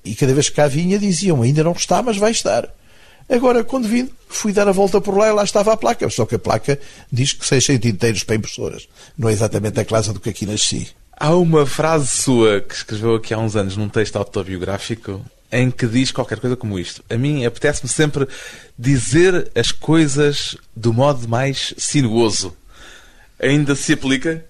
E 0.04 0.14
cada 0.14 0.32
vez 0.32 0.48
que 0.48 0.56
cá 0.56 0.66
vinha 0.66 0.98
diziam, 0.98 1.42
ainda 1.42 1.62
não 1.62 1.72
está, 1.72 2.02
mas 2.02 2.16
vai 2.16 2.30
estar. 2.30 2.68
Agora, 3.28 3.62
quando 3.62 3.86
vim, 3.86 4.08
fui 4.28 4.52
dar 4.52 4.68
a 4.68 4.72
volta 4.72 5.00
por 5.00 5.16
lá 5.16 5.28
e 5.28 5.32
lá 5.32 5.44
estava 5.44 5.72
a 5.72 5.76
placa. 5.76 6.08
Só 6.08 6.24
que 6.24 6.36
a 6.36 6.38
placa 6.38 6.78
diz 7.12 7.32
que 7.32 7.44
600 7.44 7.90
inteiros 7.90 8.22
para 8.24 8.36
impressoras. 8.36 8.88
Não 9.18 9.28
é 9.28 9.32
exatamente 9.32 9.78
a 9.78 9.84
classe 9.84 10.12
do 10.12 10.20
que 10.20 10.30
aqui 10.30 10.46
nasci. 10.46 10.88
Há 11.18 11.34
uma 11.34 11.66
frase 11.66 12.08
sua 12.08 12.60
que 12.60 12.74
escreveu 12.74 13.16
aqui 13.16 13.34
há 13.34 13.38
uns 13.38 13.56
anos 13.56 13.76
num 13.76 13.88
texto 13.88 14.16
autobiográfico 14.16 15.24
em 15.50 15.70
que 15.70 15.86
diz 15.86 16.10
qualquer 16.10 16.40
coisa 16.40 16.56
como 16.56 16.78
isto. 16.78 17.04
A 17.08 17.16
mim 17.16 17.44
apetece-me 17.44 17.88
sempre 17.88 18.26
dizer 18.78 19.50
as 19.54 19.72
coisas 19.72 20.56
do 20.74 20.92
modo 20.92 21.28
mais 21.28 21.74
sinuoso. 21.76 22.56
Ainda 23.40 23.74
se 23.74 23.92
aplica? 23.92 24.44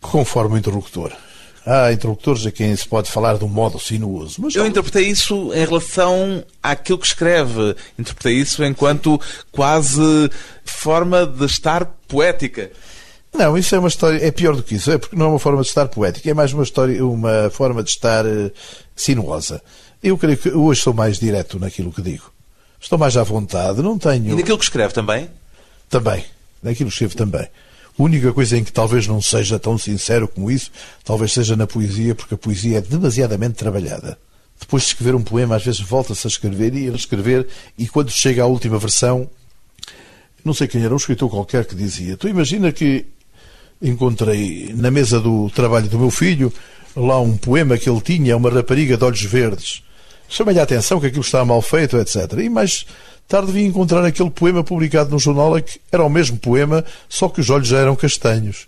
Conforme 0.00 0.54
o 0.54 0.58
interlocutor. 0.58 1.12
Há 1.64 1.92
interlocutores 1.92 2.46
a 2.46 2.50
quem 2.50 2.74
se 2.74 2.88
pode 2.88 3.10
falar 3.10 3.36
de 3.36 3.44
um 3.44 3.48
modo 3.48 3.78
sinuoso. 3.78 4.36
Mas 4.40 4.54
Eu 4.54 4.66
interpretei 4.66 5.06
isso 5.06 5.52
em 5.52 5.64
relação 5.64 6.42
àquilo 6.62 6.98
que 6.98 7.06
escreve. 7.06 7.76
Interpretei 7.98 8.34
isso 8.34 8.64
enquanto 8.64 9.20
quase 9.52 10.30
forma 10.64 11.26
de 11.26 11.44
estar 11.44 11.84
poética. 12.08 12.70
Não, 13.32 13.56
isso 13.56 13.74
é 13.74 13.78
uma 13.78 13.88
história. 13.88 14.24
É 14.26 14.30
pior 14.30 14.56
do 14.56 14.62
que 14.62 14.74
isso. 14.74 14.90
É 14.90 14.98
porque 14.98 15.14
não 15.14 15.26
é 15.26 15.28
uma 15.28 15.38
forma 15.38 15.60
de 15.60 15.68
estar 15.68 15.86
poética. 15.88 16.30
É 16.30 16.34
mais 16.34 16.52
uma 16.52 16.62
história, 16.62 17.04
uma 17.04 17.50
forma 17.50 17.82
de 17.82 17.90
estar 17.90 18.24
uh, 18.24 18.50
sinuosa. 18.96 19.62
Eu 20.02 20.16
creio 20.16 20.38
que 20.38 20.48
hoje 20.48 20.80
sou 20.80 20.94
mais 20.94 21.18
direto 21.18 21.58
naquilo 21.58 21.92
que 21.92 22.00
digo. 22.00 22.32
Estou 22.80 22.98
mais 22.98 23.16
à 23.16 23.22
vontade, 23.22 23.82
não 23.82 23.98
tenho. 23.98 24.32
E 24.32 24.34
naquilo 24.34 24.56
que 24.56 24.64
escreve 24.64 24.94
também? 24.94 25.28
Também. 25.90 26.24
Naquilo 26.62 26.88
que 26.88 26.94
escrevo 26.94 27.14
também. 27.14 27.42
A 27.42 28.02
única 28.02 28.32
coisa 28.32 28.56
em 28.56 28.64
que 28.64 28.72
talvez 28.72 29.06
não 29.06 29.20
seja 29.20 29.58
tão 29.58 29.76
sincero 29.76 30.26
como 30.26 30.50
isso, 30.50 30.70
talvez 31.04 31.32
seja 31.32 31.54
na 31.54 31.66
poesia, 31.66 32.14
porque 32.14 32.34
a 32.34 32.38
poesia 32.38 32.78
é 32.78 32.80
demasiadamente 32.80 33.54
trabalhada. 33.54 34.18
Depois 34.58 34.84
de 34.84 34.88
escrever 34.88 35.14
um 35.14 35.22
poema, 35.22 35.56
às 35.56 35.64
vezes 35.64 35.80
volta-se 35.80 36.26
a 36.26 36.30
escrever 36.30 36.74
e 36.74 36.88
a 36.88 36.92
escrever, 36.92 37.46
e 37.76 37.86
quando 37.86 38.10
chega 38.10 38.42
à 38.42 38.46
última 38.46 38.78
versão, 38.78 39.28
não 40.42 40.54
sei 40.54 40.66
quem 40.66 40.82
era, 40.82 40.94
um 40.94 40.96
escritor 40.96 41.28
qualquer 41.28 41.66
que 41.66 41.74
dizia: 41.74 42.16
Tu 42.16 42.28
imagina 42.28 42.72
que 42.72 43.04
encontrei 43.82 44.72
na 44.74 44.90
mesa 44.90 45.20
do 45.20 45.50
trabalho 45.50 45.88
do 45.88 45.98
meu 45.98 46.10
filho 46.10 46.50
lá 46.96 47.20
um 47.20 47.36
poema 47.36 47.76
que 47.76 47.88
ele 47.88 48.00
tinha, 48.00 48.36
uma 48.36 48.50
rapariga 48.50 48.96
de 48.96 49.04
olhos 49.04 49.22
verdes 49.22 49.82
chamei-lhe 50.30 50.60
a 50.60 50.62
atenção 50.62 50.98
que 50.98 51.06
aquilo 51.06 51.22
estava 51.22 51.44
mal 51.44 51.60
feito, 51.60 51.98
etc. 51.98 52.32
E 52.38 52.48
mais 52.48 52.86
tarde 53.28 53.52
vim 53.52 53.64
encontrar 53.64 54.04
aquele 54.04 54.30
poema 54.30 54.64
publicado 54.64 55.10
no 55.10 55.18
jornal 55.18 55.60
que 55.60 55.80
era 55.92 56.02
o 56.02 56.08
mesmo 56.08 56.38
poema, 56.38 56.84
só 57.08 57.28
que 57.28 57.40
os 57.40 57.50
olhos 57.50 57.68
já 57.68 57.78
eram 57.78 57.94
castanhos. 57.94 58.66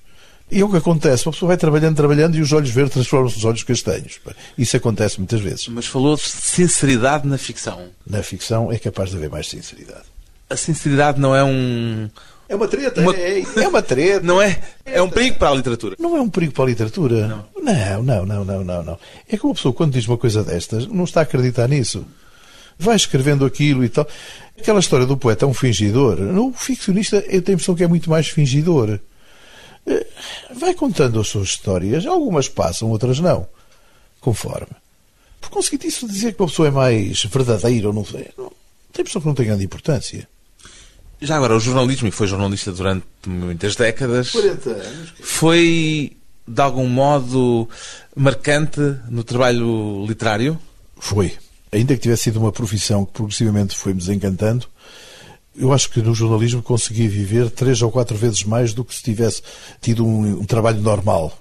E 0.51 0.61
é 0.61 0.65
o 0.65 0.69
que 0.69 0.77
acontece, 0.77 1.27
uma 1.27 1.33
pessoa 1.33 1.49
vai 1.49 1.57
trabalhando, 1.57 1.97
trabalhando 1.97 2.37
e 2.37 2.43
os 2.43 2.53
olhos 2.53 2.69
verdes 2.69 2.93
transformam-se 2.93 3.37
nos 3.37 3.45
olhos 3.47 3.63
castanhos. 3.63 4.21
Isso 4.59 4.77
acontece 4.77 5.19
muitas 5.19 5.41
vezes. 5.41 5.67
Mas 5.69 5.87
falou 5.87 6.15
de 6.15 6.23
sinceridade 6.23 7.27
na 7.27 7.39
ficção. 7.39 7.87
Na 8.07 8.23
ficção 8.23 8.71
é 8.71 8.79
capaz 8.79 9.11
de 9.11 9.17
haver 9.17 9.31
mais 9.31 9.49
sinceridade. 9.49 10.05
A 10.51 10.57
sinceridade 10.57 11.19
não 11.19 11.35
é 11.35 11.43
um 11.43 12.11
é 12.53 12.55
uma 12.55 12.69
treta, 12.69 13.01
uma... 13.01 13.17
É, 13.17 13.43
é, 13.57 13.69
uma 13.69 13.83
treta. 13.83 14.27
Não 14.27 14.41
é? 14.41 14.61
É 14.85 15.01
um 15.01 15.09
perigo 15.09 15.39
para 15.39 15.49
a 15.49 15.55
literatura. 15.55 15.97
Não 15.99 16.15
é 16.15 16.21
um 16.21 16.29
perigo 16.29 16.53
para 16.53 16.65
a 16.65 16.67
literatura. 16.67 17.27
Não. 17.27 18.03
Não, 18.03 18.27
não, 18.27 18.45
não, 18.45 18.65
não, 18.65 18.83
não. 18.83 18.99
É 19.27 19.39
que 19.39 19.47
uma 19.47 19.55
pessoa, 19.55 19.73
quando 19.73 19.95
diz 19.95 20.07
uma 20.07 20.19
coisa 20.19 20.45
destas, 20.45 20.87
não 20.87 21.05
está 21.05 21.21
a 21.21 21.23
acreditar 21.23 21.67
nisso. 21.67 22.05
Vai 22.79 22.95
escrevendo 22.95 23.47
aquilo 23.47 23.83
e 23.83 23.89
tal. 23.89 24.07
Aquela 24.59 24.81
história 24.81 25.07
do 25.07 25.17
poeta 25.17 25.47
é 25.47 25.49
um 25.49 25.55
fingidor. 25.55 26.21
O 26.21 26.53
ficcionista, 26.53 27.17
eu 27.27 27.41
tenho 27.41 27.55
a 27.55 27.57
impressão 27.57 27.75
que 27.75 27.85
é 27.85 27.89
muito 27.89 28.11
mais 28.11 28.29
fingidor. 28.29 29.01
Eh, 29.87 30.07
vai 30.55 30.75
contando 30.75 31.21
as 31.21 31.29
suas 31.29 31.49
histórias. 31.49 32.05
Algumas 32.05 32.51
passam, 32.51 32.91
outras 32.91 33.19
não. 33.19 33.47
Conforme. 34.21 34.77
Por 35.41 35.49
conseguinte, 35.49 35.87
isso 35.87 36.07
dizer 36.07 36.35
que 36.35 36.43
uma 36.43 36.49
pessoa 36.49 36.69
é 36.69 36.71
mais 36.71 37.25
verdadeira 37.25 37.89
ou 37.89 37.95
não 37.95 38.05
tem 38.05 38.27
a 38.29 39.01
impressão 39.01 39.23
que 39.23 39.27
não 39.27 39.35
tem 39.35 39.47
grande 39.47 39.65
importância. 39.65 40.29
Já 41.23 41.37
agora, 41.37 41.57
o 41.57 41.61
jornalismo, 41.61 42.09
e 42.09 42.11
foi 42.11 42.27
jornalista 42.27 42.73
durante 42.73 43.07
muitas 43.27 43.77
décadas, 43.77 44.31
40 44.31 44.71
anos. 44.71 45.15
foi 45.21 46.17
de 46.47 46.61
algum 46.61 46.89
modo 46.89 47.69
marcante 48.17 48.81
no 49.09 49.23
trabalho 49.23 50.05
literário? 50.05 50.59
Foi. 50.99 51.33
Ainda 51.71 51.95
que 51.95 52.01
tivesse 52.01 52.25
sido 52.25 52.41
uma 52.41 52.51
profissão 52.51 53.05
que 53.05 53.13
progressivamente 53.13 53.77
foi 53.77 53.95
me 53.95 54.01
desencantando, 54.01 54.67
eu 55.57 55.73
acho 55.73 55.91
que 55.91 56.03
no 56.03 56.13
jornalismo 56.13 56.61
consegui 56.61 57.07
viver 57.07 57.51
três 57.51 57.81
ou 57.83 57.91
quatro 57.91 58.17
vezes 58.17 58.43
mais 58.43 58.75
do 58.75 58.85
que 58.85 58.93
se 58.93 59.03
tivesse 59.03 59.43
tido 59.81 60.05
um, 60.05 60.41
um 60.41 60.45
trabalho 60.45 60.81
normal. 60.81 61.33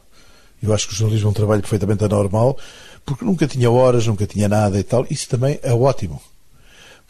Eu 0.61 0.73
acho 0.73 0.87
que 0.87 0.93
o 0.93 0.95
jornalismo 0.95 1.29
é 1.29 1.31
um 1.31 1.33
trabalho 1.33 1.61
perfeitamente 1.61 2.03
anormal, 2.03 2.55
porque 3.03 3.25
nunca 3.25 3.47
tinha 3.47 3.71
horas, 3.71 4.05
nunca 4.05 4.27
tinha 4.27 4.47
nada 4.47 4.79
e 4.79 4.83
tal. 4.83 5.07
Isso 5.09 5.27
também 5.27 5.59
é 5.63 5.73
ótimo. 5.73 6.21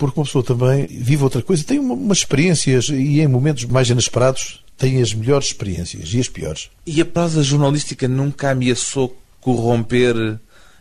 Porque 0.01 0.19
uma 0.19 0.25
pessoa 0.25 0.43
também 0.43 0.87
vive 0.87 1.23
outra 1.23 1.43
coisa, 1.43 1.63
tem 1.63 1.77
uma, 1.77 1.93
umas 1.93 2.17
experiências 2.17 2.89
e 2.89 3.21
em 3.21 3.27
momentos 3.27 3.65
mais 3.65 3.87
inesperados 3.87 4.63
tem 4.75 4.99
as 4.99 5.13
melhores 5.13 5.47
experiências 5.49 6.11
e 6.11 6.19
as 6.19 6.27
piores. 6.27 6.71
E 6.87 6.99
a 6.99 7.05
prosa 7.05 7.43
jornalística 7.43 8.07
nunca 8.07 8.49
ameaçou 8.49 9.15
corromper 9.39 10.39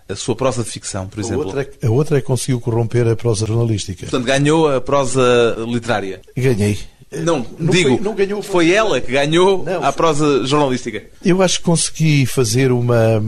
a 0.09 0.17
sua 0.17 0.35
prosa 0.35 0.65
de 0.65 0.71
ficção, 0.71 1.07
por 1.07 1.19
A 1.19 1.23
exemplo? 1.23 1.45
outra, 1.45 1.71
é, 1.83 1.87
a 1.87 1.91
outra 1.91 2.17
é 2.17 2.21
que 2.23 2.27
conseguiu 2.27 2.61
corromper 2.63 3.07
a 3.09 3.15
prosa 3.15 3.47
jornalística. 3.47 4.07
Portanto, 4.07 4.25
ganhou 4.25 4.75
a 4.75 4.81
prosa 4.81 5.55
literária. 5.69 6.23
Ganhei. 6.35 6.79
Não, 7.13 7.45
Não 7.59 7.71
digo, 7.73 7.91
foi- 7.97 8.01
não 8.01 8.15
ganhou, 8.15 8.41
foi, 8.41 8.53
foi- 8.67 8.73
ela 8.73 9.01
que 9.03 9.13
ganhou 9.13 9.63
Não, 9.65 9.85
a 9.85 9.93
prosa 9.93 10.47
jornalística. 10.47 11.05
Eu 11.23 11.43
acho 11.43 11.59
que 11.59 11.65
consegui 11.65 12.25
fazer 12.25 12.73
uma. 12.73 13.23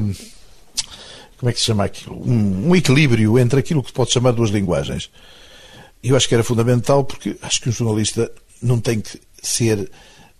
Como 1.38 1.50
é 1.50 1.52
que 1.52 1.58
se 1.58 1.66
chama 1.66 1.84
aquilo? 1.84 2.16
Um, 2.26 2.68
um 2.70 2.76
equilíbrio 2.76 3.38
entre 3.38 3.58
aquilo 3.60 3.82
que 3.82 3.88
se 3.88 3.94
pode 3.94 4.10
chamar 4.10 4.30
duas 4.32 4.48
linguagens. 4.50 5.10
Eu 6.02 6.16
acho 6.16 6.28
que 6.28 6.34
era 6.34 6.42
fundamental 6.42 7.04
porque 7.04 7.36
acho 7.42 7.60
que 7.60 7.68
um 7.68 7.72
jornalista 7.72 8.30
não 8.60 8.80
tem 8.80 9.00
que 9.00 9.20
ser 9.42 9.90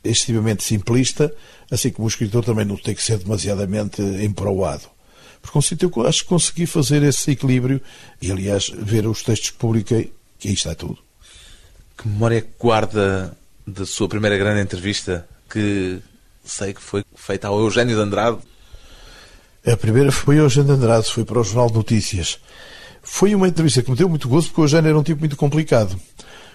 excessivamente 0.05 0.65
simplista, 0.65 1.33
assim 1.71 1.91
como 1.91 2.07
o 2.07 2.09
escritor 2.09 2.45
também 2.45 2.65
não 2.65 2.77
tem 2.77 2.95
que 2.95 3.03
ser 3.03 3.19
demasiadamente 3.19 4.03
emproado. 4.03 4.85
Por 5.41 5.51
conseguinte, 5.51 5.85
eu 5.85 6.07
acho 6.07 6.23
que 6.23 6.29
consegui 6.29 6.67
fazer 6.67 7.03
esse 7.03 7.31
equilíbrio 7.33 7.81
e, 8.21 8.31
aliás, 8.31 8.69
ver 8.69 9.07
os 9.07 9.23
textos 9.23 9.51
que 9.51 9.57
publiquei, 9.57 10.13
que 10.39 10.49
aí 10.49 10.55
está 10.55 10.75
tudo. 10.75 10.99
Que 11.97 12.09
memória 12.09 12.47
guarda 12.59 13.37
da 13.67 13.85
sua 13.85 14.09
primeira 14.09 14.37
grande 14.37 14.61
entrevista 14.61 15.29
que 15.51 15.99
sei 16.45 16.73
que 16.73 16.81
foi 16.81 17.05
feita 17.15 17.49
ao 17.49 17.61
Eugénio 17.61 17.97
de 17.97 18.03
Andrade? 18.03 18.39
A 19.67 19.77
primeira 19.77 20.11
foi 20.11 20.39
ao 20.39 20.45
Eugênio 20.45 20.69
de 20.69 20.83
Andrade, 20.83 21.11
foi 21.11 21.25
para 21.25 21.41
o 21.41 21.45
Jornal 21.45 21.69
de 21.69 21.75
Notícias. 21.75 22.39
Foi 23.03 23.35
uma 23.35 23.49
entrevista 23.49 23.83
que 23.83 23.91
me 23.91 23.97
deu 23.97 24.09
muito 24.09 24.29
gozo, 24.29 24.49
porque 24.49 24.61
o 24.61 24.65
Eugênio 24.65 24.89
era 24.89 24.99
um 24.99 25.03
tipo 25.03 25.21
muito 25.21 25.37
complicado. 25.37 25.99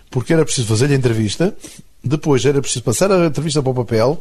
Porque 0.09 0.33
era 0.33 0.45
preciso 0.45 0.67
fazer-lhe 0.67 0.93
a 0.93 0.97
entrevista, 0.97 1.55
depois 2.03 2.45
era 2.45 2.61
preciso 2.61 2.83
passar 2.83 3.11
a 3.11 3.25
entrevista 3.25 3.61
para 3.61 3.71
o 3.71 3.75
papel 3.75 4.19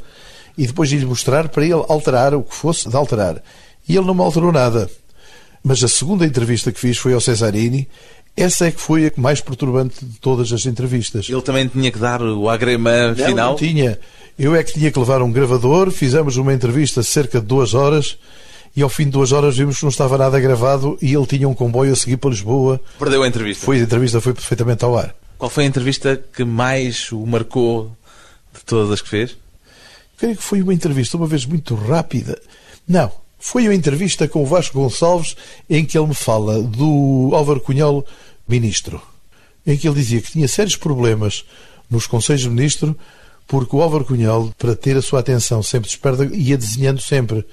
e 0.58 0.66
depois 0.66 0.90
lhe 0.90 1.04
mostrar 1.04 1.48
para 1.48 1.64
ele 1.64 1.74
alterar 1.74 2.34
o 2.34 2.42
que 2.42 2.54
fosse 2.54 2.88
de 2.88 2.96
alterar. 2.96 3.42
E 3.88 3.96
ele 3.96 4.06
não 4.06 4.14
me 4.14 4.22
alterou 4.22 4.50
nada. 4.50 4.90
Mas 5.62 5.82
a 5.82 5.88
segunda 5.88 6.26
entrevista 6.26 6.72
que 6.72 6.80
fiz 6.80 6.96
foi 6.98 7.12
ao 7.12 7.20
Cesarini. 7.20 7.88
Essa 8.36 8.66
é 8.66 8.70
que 8.70 8.80
foi 8.80 9.06
a 9.06 9.12
mais 9.16 9.40
perturbante 9.40 10.04
de 10.04 10.18
todas 10.18 10.52
as 10.52 10.66
entrevistas. 10.66 11.28
Ele 11.28 11.42
também 11.42 11.68
tinha 11.68 11.90
que 11.90 11.98
dar 11.98 12.20
o 12.22 12.48
agremã 12.48 13.08
Não, 13.08 13.26
final? 13.26 13.50
Não 13.50 13.56
tinha. 13.56 13.98
Eu 14.38 14.54
é 14.54 14.62
que 14.62 14.74
tinha 14.74 14.90
que 14.90 14.98
levar 14.98 15.22
um 15.22 15.32
gravador, 15.32 15.90
fizemos 15.90 16.36
uma 16.36 16.52
entrevista 16.52 17.00
de 17.00 17.06
cerca 17.06 17.40
de 17.40 17.46
duas 17.46 17.72
horas 17.72 18.18
e 18.76 18.82
ao 18.82 18.90
fim 18.90 19.04
de 19.04 19.12
duas 19.12 19.32
horas 19.32 19.56
vimos 19.56 19.78
que 19.78 19.84
não 19.84 19.90
estava 19.90 20.18
nada 20.18 20.38
gravado 20.38 20.98
e 21.00 21.14
ele 21.14 21.26
tinha 21.26 21.48
um 21.48 21.54
comboio 21.54 21.94
a 21.94 21.96
seguir 21.96 22.18
para 22.18 22.28
Lisboa. 22.28 22.78
Perdeu 22.98 23.22
a 23.22 23.26
entrevista. 23.26 23.64
Foi, 23.64 23.80
a 23.80 23.82
entrevista 23.82 24.20
foi 24.20 24.34
perfeitamente 24.34 24.84
ao 24.84 24.96
ar. 24.96 25.16
Qual 25.38 25.50
foi 25.50 25.64
a 25.64 25.66
entrevista 25.66 26.22
que 26.34 26.44
mais 26.44 27.10
o 27.10 27.24
marcou 27.26 27.90
de 28.54 28.62
todas 28.64 28.92
as 28.92 29.00
que 29.00 29.08
fez? 29.08 29.36
Creio 30.18 30.36
que 30.36 30.42
foi 30.42 30.60
uma 30.60 30.74
entrevista, 30.74 31.16
uma 31.16 31.26
vez 31.26 31.46
muito 31.46 31.74
rápida. 31.74 32.38
Não, 32.86 33.10
foi 33.38 33.66
uma 33.66 33.74
entrevista 33.74 34.28
com 34.28 34.42
o 34.42 34.46
Vasco 34.46 34.78
Gonçalves 34.78 35.36
em 35.68 35.84
que 35.84 35.96
ele 35.96 36.08
me 36.08 36.14
fala 36.14 36.62
do 36.62 37.30
Álvaro 37.32 37.60
Cunhal, 37.60 38.04
ministro. 38.46 39.00
Em 39.66 39.76
que 39.76 39.88
ele 39.88 39.96
dizia 39.96 40.20
que 40.20 40.32
tinha 40.32 40.46
sérios 40.46 40.76
problemas 40.76 41.44
nos 41.90 42.06
Conselhos 42.06 42.42
de 42.42 42.50
Ministro 42.50 42.96
porque 43.46 43.76
o 43.76 43.80
Álvaro 43.80 44.04
Cunhal, 44.04 44.52
para 44.58 44.74
ter 44.74 44.96
a 44.96 45.02
sua 45.02 45.20
atenção 45.20 45.62
sempre 45.62 45.88
desperta, 45.88 46.24
ia 46.32 46.58
desenhando 46.58 47.00
sempre. 47.00 47.44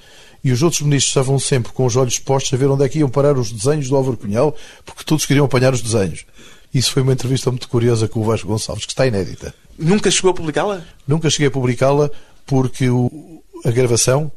E 0.44 0.52
os 0.52 0.62
outros 0.62 0.82
ministros 0.82 1.08
estavam 1.08 1.38
sempre 1.38 1.72
com 1.72 1.86
os 1.86 1.96
olhos 1.96 2.18
postos 2.18 2.52
a 2.52 2.56
ver 2.58 2.66
onde 2.68 2.84
é 2.84 2.88
que 2.88 2.98
iam 2.98 3.08
parar 3.08 3.36
os 3.38 3.50
desenhos 3.50 3.88
do 3.88 3.96
Álvaro 3.96 4.16
Cunhal, 4.18 4.54
porque 4.84 5.02
todos 5.02 5.24
queriam 5.24 5.46
apanhar 5.46 5.72
os 5.72 5.80
desenhos. 5.80 6.26
Isso 6.72 6.92
foi 6.92 7.02
uma 7.02 7.12
entrevista 7.14 7.50
muito 7.50 7.66
curiosa 7.68 8.06
com 8.06 8.20
o 8.20 8.24
Vasco 8.24 8.46
Gonçalves, 8.46 8.84
que 8.84 8.92
está 8.92 9.06
inédita. 9.06 9.54
Nunca 9.78 10.10
chegou 10.10 10.32
a 10.32 10.34
publicá-la? 10.34 10.82
Nunca 11.08 11.30
cheguei 11.30 11.46
a 11.46 11.50
publicá-la 11.50 12.10
porque 12.44 12.90
o- 12.90 13.42
a 13.64 13.70
gravação 13.70 14.30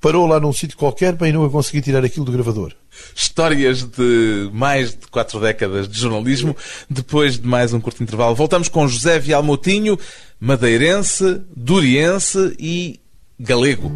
parou 0.00 0.26
lá 0.26 0.40
num 0.40 0.52
sítio 0.52 0.78
qualquer 0.78 1.14
bem 1.14 1.30
não 1.30 1.44
a 1.44 1.50
consegui 1.50 1.82
tirar 1.82 2.02
aquilo 2.04 2.24
do 2.24 2.32
gravador. 2.32 2.72
Histórias 3.14 3.82
de 3.82 4.48
mais 4.52 4.90
de 4.92 5.06
quatro 5.10 5.38
décadas 5.40 5.86
de 5.86 5.98
jornalismo. 6.00 6.56
Depois 6.88 7.38
de 7.38 7.46
mais 7.46 7.74
um 7.74 7.80
curto 7.80 8.02
intervalo, 8.02 8.34
voltamos 8.34 8.68
com 8.68 8.88
José 8.88 9.18
Vial 9.18 9.42
Moutinho, 9.42 9.98
madeirense, 10.40 11.42
duriense 11.54 12.56
e 12.58 12.98
galego. 13.38 13.90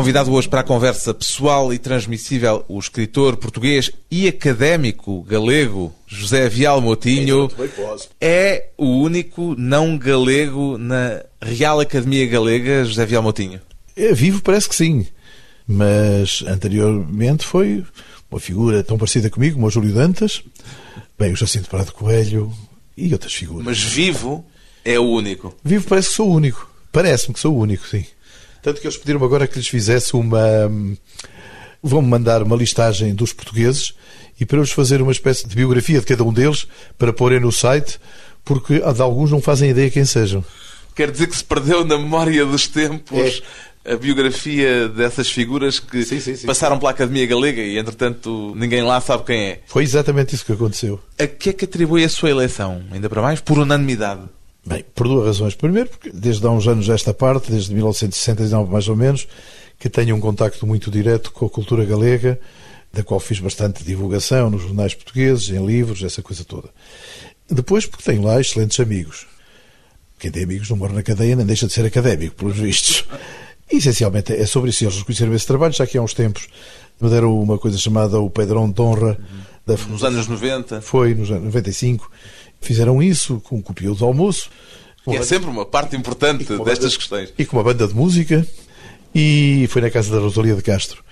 Convidado 0.00 0.32
hoje 0.32 0.48
para 0.48 0.60
a 0.60 0.64
conversa 0.64 1.12
pessoal 1.12 1.74
e 1.74 1.78
transmissível, 1.78 2.64
o 2.68 2.78
escritor 2.78 3.36
português 3.36 3.90
e 4.10 4.26
académico 4.26 5.22
galego 5.24 5.92
José 6.06 6.48
Vial 6.48 6.80
Moutinho 6.80 7.50
é 8.18 8.70
o 8.78 8.86
único 8.86 9.54
não 9.58 9.98
galego 9.98 10.78
na 10.78 11.22
Real 11.38 11.80
Academia 11.80 12.26
Galega, 12.26 12.82
José 12.86 13.04
Vial 13.04 13.22
Moutinho. 13.22 13.60
É, 13.94 14.14
vivo 14.14 14.40
parece 14.40 14.70
que 14.70 14.74
sim, 14.74 15.06
mas 15.68 16.42
anteriormente 16.46 17.44
foi 17.44 17.84
uma 18.30 18.40
figura 18.40 18.82
tão 18.82 18.96
parecida 18.96 19.28
comigo 19.28 19.56
como 19.56 19.66
o 19.66 19.70
Júlio 19.70 19.92
Dantas, 19.92 20.42
bem, 21.18 21.30
o 21.30 21.36
Jacinto 21.36 21.68
Prado 21.68 21.92
Coelho 21.92 22.50
e 22.96 23.12
outras 23.12 23.34
figuras. 23.34 23.66
Mas 23.66 23.82
vivo 23.82 24.46
é 24.82 24.98
o 24.98 25.04
único. 25.04 25.54
Vivo 25.62 25.86
parece 25.86 26.08
que 26.08 26.14
sou 26.14 26.30
o 26.30 26.34
único. 26.34 26.70
Parece-me 26.90 27.34
que 27.34 27.40
sou 27.40 27.54
o 27.54 27.58
único, 27.58 27.86
sim. 27.86 28.06
Tanto 28.62 28.80
que 28.80 28.86
eles 28.86 28.96
pediram 28.96 29.24
agora 29.24 29.46
que 29.46 29.58
lhes 29.58 29.68
fizesse 29.68 30.14
uma. 30.14 30.40
Vão-me 31.82 32.08
mandar 32.08 32.42
uma 32.42 32.56
listagem 32.56 33.14
dos 33.14 33.32
portugueses 33.32 33.94
e 34.38 34.44
para 34.44 34.58
eu 34.58 34.62
lhes 34.62 34.72
fazer 34.72 35.00
uma 35.00 35.12
espécie 35.12 35.48
de 35.48 35.54
biografia 35.54 35.98
de 35.98 36.06
cada 36.06 36.22
um 36.24 36.32
deles 36.32 36.66
para 36.98 37.12
porem 37.12 37.40
no 37.40 37.50
site, 37.50 37.98
porque 38.44 38.78
de 38.80 39.02
alguns 39.02 39.30
não 39.30 39.40
fazem 39.40 39.70
ideia 39.70 39.90
quem 39.90 40.04
sejam. 40.04 40.44
Quer 40.94 41.10
dizer 41.10 41.28
que 41.28 41.36
se 41.36 41.44
perdeu 41.44 41.84
na 41.84 41.96
memória 41.96 42.44
dos 42.44 42.66
tempos 42.66 43.42
a 43.84 43.96
biografia 43.96 44.88
dessas 44.88 45.30
figuras 45.30 45.78
que 45.78 46.04
Sim, 46.04 46.20
sim, 46.20 46.36
sim. 46.36 46.46
passaram 46.46 46.78
pela 46.78 46.90
Academia 46.90 47.26
Galega 47.26 47.62
e, 47.62 47.78
entretanto, 47.78 48.52
ninguém 48.54 48.82
lá 48.82 49.00
sabe 49.00 49.24
quem 49.24 49.40
é. 49.40 49.60
Foi 49.66 49.82
exatamente 49.82 50.34
isso 50.34 50.44
que 50.44 50.52
aconteceu. 50.52 51.00
A 51.18 51.26
que 51.26 51.50
é 51.50 51.52
que 51.52 51.64
atribui 51.64 52.04
a 52.04 52.08
sua 52.08 52.30
eleição? 52.30 52.82
Ainda 52.92 53.08
para 53.08 53.22
mais, 53.22 53.40
por 53.40 53.58
unanimidade. 53.58 54.22
Bem, 54.64 54.84
por 54.94 55.08
duas 55.08 55.26
razões. 55.26 55.54
Primeiro, 55.54 55.88
porque 55.88 56.10
desde 56.10 56.46
há 56.46 56.50
uns 56.50 56.68
anos 56.68 56.88
esta 56.88 57.14
parte, 57.14 57.50
desde 57.50 57.74
1969 57.74 58.70
mais 58.70 58.88
ou 58.88 58.96
menos, 58.96 59.26
que 59.78 59.88
tenho 59.88 60.14
um 60.14 60.20
contacto 60.20 60.66
muito 60.66 60.90
direto 60.90 61.32
com 61.32 61.46
a 61.46 61.50
cultura 61.50 61.84
galega, 61.84 62.38
da 62.92 63.02
qual 63.02 63.20
fiz 63.20 63.38
bastante 63.40 63.84
divulgação 63.84 64.50
nos 64.50 64.62
jornais 64.62 64.94
portugueses, 64.94 65.48
em 65.48 65.64
livros, 65.64 66.02
essa 66.02 66.22
coisa 66.22 66.44
toda. 66.44 66.68
Depois, 67.48 67.86
porque 67.86 68.04
tenho 68.04 68.22
lá 68.22 68.40
excelentes 68.40 68.78
amigos. 68.78 69.26
Quem 70.18 70.30
tem 70.30 70.44
amigos 70.44 70.68
não 70.68 70.76
mora 70.76 70.92
na 70.92 71.02
cadeia, 71.02 71.34
nem 71.34 71.46
deixa 71.46 71.66
de 71.66 71.72
ser 71.72 71.86
académico, 71.86 72.34
pelos 72.36 72.56
vistos. 72.56 73.04
E, 73.72 73.76
essencialmente 73.78 74.32
é 74.32 74.44
sobre 74.44 74.70
isso. 74.70 74.84
Eles 74.84 74.98
reconheceram 74.98 75.34
esse 75.34 75.46
trabalho, 75.46 75.72
já 75.72 75.86
que 75.86 75.96
há 75.96 76.02
uns 76.02 76.12
tempos 76.12 76.48
me 77.00 77.08
deram 77.08 77.40
uma 77.40 77.56
coisa 77.56 77.78
chamada 77.78 78.20
o 78.20 78.28
Pedrão 78.28 78.70
de 78.70 78.80
Honra 78.82 79.16
da 79.66 79.76
Nos 79.88 80.04
anos 80.04 80.26
90, 80.26 80.82
Foi 80.82 81.14
nos 81.14 81.30
anos 81.30 81.44
95. 81.44 82.10
Fizeram 82.60 83.02
isso 83.02 83.40
com 83.40 83.60
copiou 83.62 83.94
do 83.94 84.04
almoço. 84.04 84.50
que 85.04 85.16
é 85.16 85.22
sempre 85.22 85.48
uma 85.50 85.64
parte 85.64 85.96
importante 85.96 86.44
uma 86.52 86.64
destas 86.64 86.84
banda- 86.92 86.96
questões. 86.98 87.32
E 87.38 87.44
com 87.46 87.56
uma 87.56 87.64
banda 87.64 87.86
de 87.88 87.94
música. 87.94 88.46
E 89.14 89.66
foi 89.70 89.82
na 89.82 89.90
casa 89.90 90.14
da 90.14 90.20
Rosalia 90.20 90.54
de 90.54 90.62
Castro. 90.62 91.02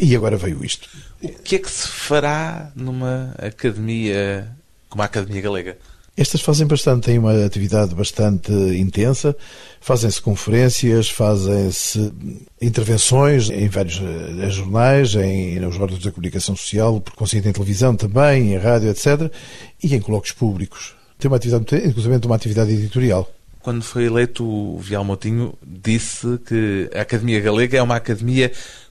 E 0.00 0.14
agora 0.16 0.36
veio 0.36 0.64
isto. 0.64 0.88
O 1.22 1.28
que 1.28 1.56
é 1.56 1.58
que 1.58 1.70
se 1.70 1.86
fará 1.88 2.70
numa 2.74 3.34
academia 3.38 4.50
como 4.88 5.02
a 5.02 5.04
Academia 5.06 5.40
Galega? 5.42 5.78
Estas 6.18 6.40
fazem 6.40 6.66
bastante, 6.66 7.04
têm 7.04 7.16
uma 7.16 7.44
atividade 7.44 7.94
bastante 7.94 8.50
intensa, 8.50 9.36
fazem-se 9.80 10.20
conferências, 10.20 11.08
fazem-se 11.08 12.12
intervenções 12.60 13.48
em 13.50 13.68
vários 13.68 14.02
eh, 14.02 14.50
jornais, 14.50 15.14
em, 15.14 15.60
nos 15.60 15.78
órgãos 15.78 16.02
da 16.02 16.10
comunicação 16.10 16.56
social, 16.56 17.00
por 17.00 17.14
conseguinte 17.14 17.48
em 17.48 17.52
televisão 17.52 17.94
também, 17.94 18.52
em 18.52 18.58
rádio, 18.58 18.90
etc., 18.90 19.32
e 19.80 19.94
em 19.94 20.00
colóquios 20.00 20.32
públicos. 20.32 20.96
Tem 21.20 21.30
uma 21.30 21.36
atividade, 21.36 21.86
inclusive 21.86 22.26
uma 22.26 22.34
atividade 22.34 22.72
editorial. 22.72 23.30
Quando 23.60 23.84
foi 23.84 24.06
eleito 24.06 24.44
o 24.44 24.76
Vial 24.80 25.04
Motinho, 25.04 25.54
disse 25.64 26.40
que 26.44 26.90
a 26.96 27.02
Academia 27.02 27.38
Galega 27.38 27.78
é 27.78 27.82
uma 27.82 27.94
academia 27.94 28.50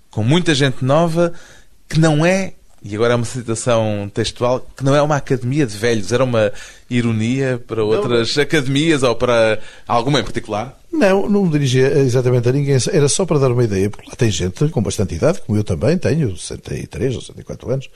com 0.09 0.23
muita 0.23 0.55
gente 0.55 0.85
nova 0.85 1.33
que 1.89 1.99
não 1.99 2.25
é 2.25 2.53
e 2.89 2.95
agora 2.95 3.13
é 3.13 3.15
uma 3.15 3.25
citação 3.25 4.09
textual, 4.13 4.65
que 4.75 4.83
não 4.83 4.95
é 4.95 5.01
uma 5.01 5.17
academia 5.17 5.65
de 5.65 5.77
velhos, 5.77 6.11
era 6.11 6.23
uma 6.23 6.51
ironia 6.89 7.61
para 7.67 7.83
outras 7.83 8.35
não, 8.35 8.43
academias 8.43 9.03
ou 9.03 9.15
para 9.15 9.59
alguma 9.87 10.21
em 10.21 10.23
particular? 10.23 10.79
Não, 10.91 11.27
não 11.29 11.43
me 11.43 11.51
dirigia 11.51 11.99
exatamente 11.99 12.47
a 12.47 12.51
ninguém, 12.51 12.77
era 12.91 13.09
só 13.09 13.25
para 13.25 13.39
dar 13.39 13.51
uma 13.51 13.63
ideia, 13.63 13.89
porque 13.89 14.09
lá 14.09 14.15
tem 14.15 14.31
gente 14.31 14.67
com 14.69 14.81
bastante 14.81 15.15
idade, 15.15 15.41
como 15.45 15.57
eu 15.57 15.63
também 15.63 15.97
tenho, 15.97 16.37
63 16.37 17.15
ou 17.15 17.21
64 17.21 17.69
anos, 17.71 17.89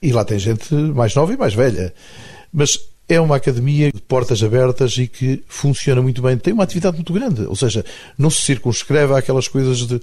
e 0.00 0.12
lá 0.12 0.24
tem 0.24 0.38
gente 0.38 0.74
mais 0.74 1.14
nova 1.14 1.32
e 1.32 1.36
mais 1.36 1.52
velha. 1.52 1.92
Mas 2.50 2.78
é 3.08 3.20
uma 3.20 3.36
academia 3.36 3.90
de 3.90 4.00
portas 4.02 4.42
abertas 4.42 4.96
e 4.98 5.06
que 5.06 5.42
funciona 5.48 6.02
muito 6.02 6.20
bem. 6.20 6.36
Tem 6.36 6.52
uma 6.52 6.64
atividade 6.64 6.96
muito 6.96 7.12
grande, 7.12 7.42
ou 7.42 7.56
seja, 7.56 7.84
não 8.16 8.28
se 8.28 8.42
circunscreve 8.42 9.14
àquelas 9.14 9.48
coisas 9.48 9.78
de 9.78 10.00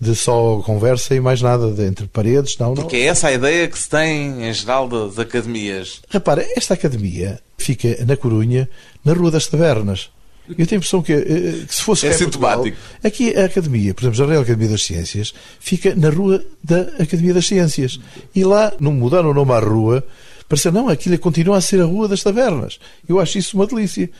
de 0.00 0.16
só 0.16 0.62
conversa 0.64 1.14
e 1.14 1.20
mais 1.20 1.42
nada, 1.42 1.70
de 1.70 1.82
entre 1.84 2.06
paredes. 2.06 2.56
Não, 2.56 2.74
Porque 2.74 2.96
não. 2.96 3.02
é 3.04 3.06
essa 3.08 3.28
a 3.28 3.32
ideia 3.32 3.68
que 3.68 3.78
se 3.78 3.88
tem 3.88 4.48
em 4.48 4.52
geral 4.52 4.88
das 4.88 5.18
academias. 5.18 6.00
Repara, 6.08 6.46
esta 6.56 6.72
academia 6.74 7.38
fica 7.58 8.02
na 8.06 8.16
Corunha, 8.16 8.68
na 9.04 9.12
Rua 9.12 9.30
das 9.30 9.46
Tavernas. 9.46 10.08
Eu 10.48 10.66
tenho 10.66 10.72
a 10.72 10.76
impressão 10.78 11.02
que, 11.02 11.12
eh, 11.12 11.64
que 11.66 11.74
se 11.74 11.82
fosse. 11.82 12.06
É 12.06 12.12
sintomático. 12.12 12.76
aqui 13.04 13.36
a 13.36 13.44
Academia, 13.44 13.94
por 13.94 14.02
exemplo, 14.04 14.24
a 14.24 14.26
Real 14.26 14.42
Academia 14.42 14.68
das 14.68 14.82
Ciências, 14.82 15.32
fica 15.60 15.94
na 15.94 16.08
Rua 16.08 16.42
da 16.64 16.80
Academia 16.98 17.34
das 17.34 17.46
Ciências. 17.46 18.00
E 18.34 18.42
lá 18.42 18.72
não 18.80 18.92
mudaram 18.92 19.30
o 19.30 19.34
nome 19.34 19.52
à 19.52 19.60
rua, 19.60 20.04
para 20.48 20.72
não, 20.72 20.88
aquilo 20.88 21.16
continua 21.18 21.58
a 21.58 21.60
ser 21.60 21.80
a 21.80 21.84
Rua 21.84 22.08
das 22.08 22.22
Tavernas. 22.22 22.80
Eu 23.08 23.20
acho 23.20 23.38
isso 23.38 23.56
uma 23.56 23.66
delícia. 23.66 24.10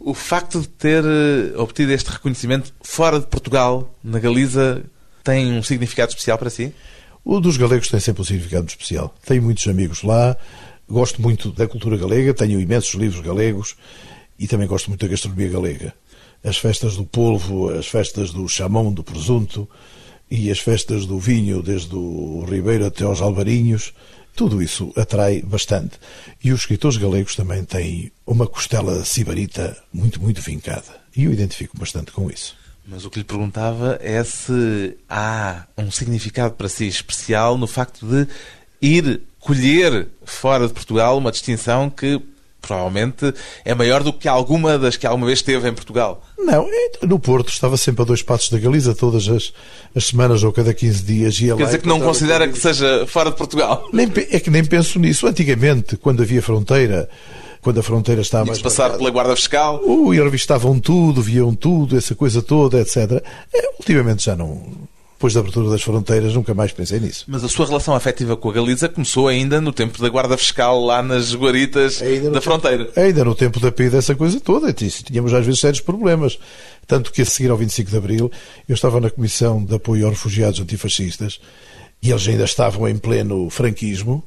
O 0.00 0.14
facto 0.14 0.60
de 0.60 0.68
ter 0.68 1.04
eh, 1.04 1.56
obtido 1.56 1.92
este 1.92 2.10
reconhecimento 2.10 2.72
fora 2.82 3.20
de 3.20 3.26
Portugal, 3.26 3.94
na 4.02 4.18
Galiza, 4.18 4.82
tem 5.30 5.52
um 5.52 5.62
significado 5.62 6.10
especial 6.10 6.36
para 6.36 6.50
si? 6.50 6.74
O 7.24 7.38
dos 7.38 7.56
galegos 7.56 7.88
tem 7.88 8.00
sempre 8.00 8.22
um 8.22 8.24
significado 8.24 8.66
especial. 8.66 9.14
Tenho 9.24 9.42
muitos 9.42 9.68
amigos 9.68 10.02
lá, 10.02 10.36
gosto 10.88 11.22
muito 11.22 11.52
da 11.52 11.68
cultura 11.68 11.96
galega, 11.96 12.34
tenho 12.34 12.60
imensos 12.60 12.94
livros 12.94 13.24
galegos 13.24 13.76
e 14.36 14.48
também 14.48 14.66
gosto 14.66 14.88
muito 14.88 15.02
da 15.02 15.08
gastronomia 15.08 15.48
galega. 15.48 15.94
As 16.42 16.58
festas 16.58 16.96
do 16.96 17.04
polvo, 17.04 17.68
as 17.68 17.86
festas 17.86 18.32
do 18.32 18.48
chamão, 18.48 18.92
do 18.92 19.04
presunto 19.04 19.68
e 20.28 20.50
as 20.50 20.58
festas 20.58 21.06
do 21.06 21.18
vinho, 21.20 21.62
desde 21.62 21.94
o 21.94 22.44
Ribeiro 22.44 22.86
até 22.86 23.04
aos 23.04 23.20
Alvarinhos, 23.20 23.92
tudo 24.34 24.60
isso 24.60 24.92
atrai 24.96 25.42
bastante. 25.42 25.92
E 26.42 26.50
os 26.50 26.62
escritores 26.62 26.96
galegos 26.96 27.36
também 27.36 27.62
têm 27.64 28.10
uma 28.26 28.48
costela 28.48 29.04
sibarita 29.04 29.76
muito, 29.92 30.20
muito 30.20 30.40
vincada. 30.42 31.00
E 31.14 31.24
eu 31.24 31.32
identifico 31.32 31.78
bastante 31.78 32.10
com 32.10 32.28
isso. 32.28 32.58
Mas 32.90 33.04
o 33.04 33.10
que 33.10 33.20
lhe 33.20 33.24
perguntava 33.24 34.00
é 34.02 34.22
se 34.24 34.96
há 35.08 35.64
um 35.78 35.92
significado 35.92 36.54
para 36.54 36.68
si 36.68 36.88
especial 36.88 37.56
no 37.56 37.68
facto 37.68 38.04
de 38.04 38.26
ir 38.82 39.20
colher 39.38 40.08
fora 40.24 40.66
de 40.66 40.72
Portugal 40.72 41.16
uma 41.16 41.30
distinção 41.30 41.88
que 41.88 42.20
provavelmente 42.60 43.32
é 43.64 43.76
maior 43.76 44.02
do 44.02 44.12
que 44.12 44.26
alguma 44.26 44.76
das 44.76 44.96
que 44.96 45.06
alguma 45.06 45.26
vez 45.26 45.40
teve 45.40 45.68
em 45.68 45.72
Portugal. 45.72 46.20
Não, 46.36 46.68
no 47.02 47.20
Porto 47.20 47.50
estava 47.50 47.76
sempre 47.76 48.02
a 48.02 48.04
dois 48.04 48.24
passos 48.24 48.50
da 48.50 48.58
Galiza 48.58 48.92
todas 48.92 49.28
as, 49.28 49.52
as 49.94 50.06
semanas 50.08 50.42
ou 50.42 50.52
cada 50.52 50.74
15 50.74 51.02
dias. 51.04 51.40
Ia 51.40 51.54
Quer 51.54 51.66
dizer 51.66 51.82
que 51.82 51.88
não 51.88 52.00
considera 52.00 52.48
que 52.48 52.58
seja 52.58 53.06
fora 53.06 53.30
de 53.30 53.36
Portugal? 53.36 53.88
Nem, 53.92 54.10
é 54.30 54.40
que 54.40 54.50
nem 54.50 54.64
penso 54.64 54.98
nisso. 54.98 55.28
Antigamente, 55.28 55.96
quando 55.96 56.22
havia 56.22 56.42
fronteira, 56.42 57.08
quando 57.60 57.78
a 57.78 57.82
fronteira 57.82 58.20
estava 58.20 58.46
mais. 58.46 58.60
passar 58.60 58.84
marcada. 58.84 58.98
pela 58.98 59.10
Guarda 59.10 59.36
Fiscal. 59.36 59.80
Uh, 59.84 60.14
e 60.14 60.20
revistavam 60.20 60.78
tudo, 60.78 61.22
viam 61.22 61.54
tudo, 61.54 61.96
essa 61.96 62.14
coisa 62.14 62.42
toda, 62.42 62.80
etc. 62.80 63.22
É, 63.52 63.70
ultimamente 63.78 64.24
já 64.24 64.36
não. 64.36 64.60
Depois 65.20 65.34
da 65.34 65.40
abertura 65.40 65.68
das 65.68 65.82
fronteiras, 65.82 66.32
nunca 66.32 66.54
mais 66.54 66.72
pensei 66.72 66.98
nisso. 66.98 67.26
Mas 67.28 67.44
a 67.44 67.48
sua 67.48 67.66
relação 67.66 67.94
afetiva 67.94 68.38
com 68.38 68.48
a 68.48 68.52
Galiza 68.54 68.88
começou 68.88 69.28
ainda 69.28 69.60
no 69.60 69.70
tempo 69.70 70.00
da 70.00 70.08
Guarda 70.08 70.34
Fiscal, 70.34 70.82
lá 70.82 71.02
nas 71.02 71.34
guaritas 71.34 72.00
da 72.32 72.40
fronteira. 72.40 72.88
Ainda 72.96 73.22
no 73.22 73.34
tempo 73.34 73.60
da 73.60 73.70
PID, 73.70 73.96
essa 73.96 74.14
coisa 74.14 74.40
toda. 74.40 74.72
Tínhamos 74.72 75.34
às 75.34 75.44
vezes 75.44 75.60
sérios 75.60 75.82
problemas. 75.82 76.38
Tanto 76.86 77.12
que 77.12 77.20
a 77.20 77.26
seguir 77.26 77.50
ao 77.50 77.58
25 77.58 77.90
de 77.90 77.96
Abril, 77.98 78.32
eu 78.66 78.74
estava 78.74 78.98
na 78.98 79.10
Comissão 79.10 79.62
de 79.62 79.74
Apoio 79.74 80.06
aos 80.06 80.14
Refugiados 80.14 80.58
Antifascistas 80.58 81.38
e 82.02 82.10
eles 82.10 82.26
ainda 82.26 82.44
estavam 82.44 82.88
em 82.88 82.96
pleno 82.96 83.50
franquismo 83.50 84.24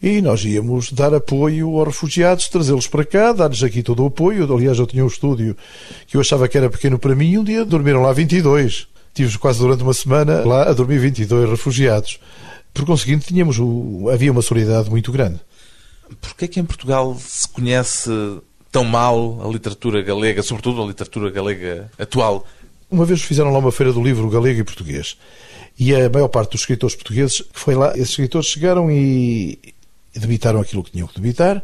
e 0.00 0.22
nós 0.22 0.44
íamos 0.44 0.92
dar 0.92 1.12
apoio 1.12 1.76
aos 1.76 1.88
refugiados, 1.88 2.48
trazê-los 2.48 2.86
para 2.86 3.04
cá, 3.04 3.32
dar-lhes 3.32 3.62
aqui 3.62 3.82
todo 3.82 4.02
o 4.02 4.06
apoio. 4.06 4.52
Aliás, 4.54 4.78
eu 4.78 4.86
tinha 4.86 5.04
um 5.04 5.08
estúdio 5.08 5.56
que 6.06 6.16
eu 6.16 6.20
achava 6.20 6.46
que 6.48 6.56
era 6.56 6.70
pequeno 6.70 6.98
para 6.98 7.14
mim 7.14 7.32
e 7.32 7.38
um 7.38 7.44
dia 7.44 7.64
dormiram 7.64 8.02
lá 8.02 8.12
22. 8.12 8.86
Tive 9.12 9.36
quase 9.38 9.58
durante 9.58 9.82
uma 9.82 9.92
semana 9.92 10.44
lá 10.44 10.68
a 10.68 10.72
dormir 10.72 10.98
22 10.98 11.50
refugiados. 11.50 12.20
Por 12.72 12.84
conseguinte, 12.86 13.26
tínhamos 13.26 13.58
o... 13.58 14.08
havia 14.12 14.30
uma 14.30 14.42
solidariedade 14.42 14.88
muito 14.88 15.10
grande. 15.10 15.40
Porquê 16.20 16.44
é 16.44 16.48
que 16.48 16.60
em 16.60 16.64
Portugal 16.64 17.16
se 17.18 17.48
conhece 17.48 18.10
tão 18.70 18.84
mal 18.84 19.40
a 19.44 19.48
literatura 19.48 20.00
galega, 20.00 20.42
sobretudo 20.42 20.80
a 20.80 20.86
literatura 20.86 21.30
galega 21.30 21.90
atual? 21.98 22.46
Uma 22.88 23.04
vez 23.04 23.20
fizeram 23.20 23.52
lá 23.52 23.58
uma 23.58 23.72
feira 23.72 23.92
do 23.92 24.02
livro 24.02 24.30
galego 24.30 24.60
e 24.60 24.64
português. 24.64 25.18
E 25.78 25.94
a 25.94 26.08
maior 26.08 26.28
parte 26.28 26.52
dos 26.52 26.60
escritores 26.60 26.94
portugueses 26.94 27.40
que 27.40 27.58
foi 27.58 27.74
lá, 27.74 27.92
esses 27.94 28.10
escritores 28.10 28.48
chegaram 28.48 28.90
e 28.90 29.58
debitaram 30.14 30.60
aquilo 30.60 30.82
que 30.82 30.92
tinham 30.92 31.06
que 31.08 31.14
debitar 31.20 31.62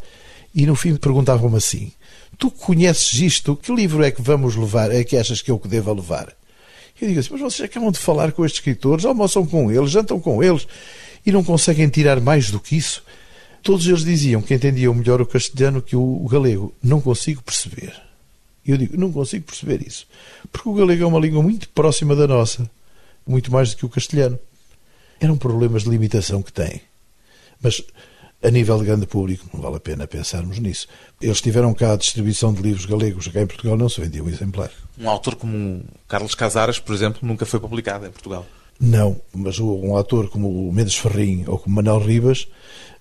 e 0.54 0.66
no 0.66 0.76
fim 0.76 0.94
perguntavam-me 0.96 1.56
assim: 1.56 1.92
Tu 2.38 2.50
conheces 2.50 3.20
isto? 3.20 3.56
Que 3.56 3.74
livro 3.74 4.02
é 4.04 4.10
que 4.10 4.22
vamos 4.22 4.54
levar? 4.54 4.90
É 4.92 5.02
que 5.02 5.16
achas 5.16 5.42
que 5.42 5.50
eu 5.50 5.58
que 5.58 5.68
devo 5.68 5.92
levar? 5.92 6.32
Eu 7.00 7.08
digo 7.08 7.20
assim: 7.20 7.30
Mas 7.32 7.40
vocês 7.40 7.68
acabam 7.68 7.90
de 7.90 7.98
falar 7.98 8.32
com 8.32 8.44
estes 8.44 8.60
escritores, 8.60 9.04
almoçam 9.04 9.44
com 9.44 9.70
eles, 9.70 9.90
jantam 9.90 10.20
com 10.20 10.42
eles 10.42 10.66
e 11.26 11.32
não 11.32 11.42
conseguem 11.42 11.88
tirar 11.88 12.20
mais 12.20 12.50
do 12.50 12.60
que 12.60 12.76
isso? 12.76 13.02
Todos 13.62 13.86
eles 13.86 14.04
diziam 14.04 14.42
que 14.42 14.54
entendiam 14.54 14.94
melhor 14.94 15.20
o 15.20 15.26
castelhano 15.26 15.82
que 15.82 15.96
o 15.96 16.28
galego. 16.28 16.74
Não 16.82 17.00
consigo 17.00 17.42
perceber. 17.42 17.92
Eu 18.64 18.76
digo: 18.76 18.96
Não 18.96 19.10
consigo 19.10 19.44
perceber 19.46 19.84
isso. 19.86 20.06
Porque 20.52 20.68
o 20.68 20.74
galego 20.74 21.02
é 21.02 21.06
uma 21.06 21.18
língua 21.18 21.42
muito 21.42 21.68
próxima 21.70 22.14
da 22.14 22.28
nossa, 22.28 22.70
muito 23.26 23.50
mais 23.50 23.70
do 23.70 23.76
que 23.76 23.86
o 23.86 23.88
castelhano. 23.88 24.38
Eram 25.20 25.36
problemas 25.36 25.84
de 25.84 25.90
limitação 25.90 26.42
que 26.42 26.52
tem. 26.52 26.80
Mas 27.60 27.82
a 28.44 28.50
nível 28.50 28.78
de 28.78 28.84
grande 28.84 29.06
público, 29.06 29.48
não 29.54 29.62
vale 29.62 29.76
a 29.76 29.80
pena 29.80 30.06
pensarmos 30.06 30.58
nisso. 30.58 30.86
Eles 31.20 31.40
tiveram 31.40 31.72
cá 31.72 31.94
a 31.94 31.96
distribuição 31.96 32.52
de 32.52 32.60
livros 32.60 32.84
galegos, 32.84 33.26
cá 33.28 33.40
em 33.40 33.46
Portugal 33.46 33.76
não 33.76 33.88
se 33.88 34.00
vendia 34.02 34.22
um 34.22 34.28
exemplar. 34.28 34.70
Um 34.98 35.08
autor 35.08 35.34
como 35.34 35.82
Carlos 36.06 36.34
Casares, 36.34 36.78
por 36.78 36.94
exemplo, 36.94 37.20
nunca 37.22 37.46
foi 37.46 37.58
publicado 37.58 38.06
em 38.06 38.10
Portugal. 38.10 38.46
Não, 38.78 39.18
mas 39.32 39.58
um 39.58 39.96
autor 39.96 40.28
como 40.28 40.68
o 40.68 40.72
Mendes 40.72 40.96
Ferrim 40.96 41.44
ou 41.46 41.58
como 41.58 41.76
Manuel 41.76 42.00
Ribas 42.00 42.46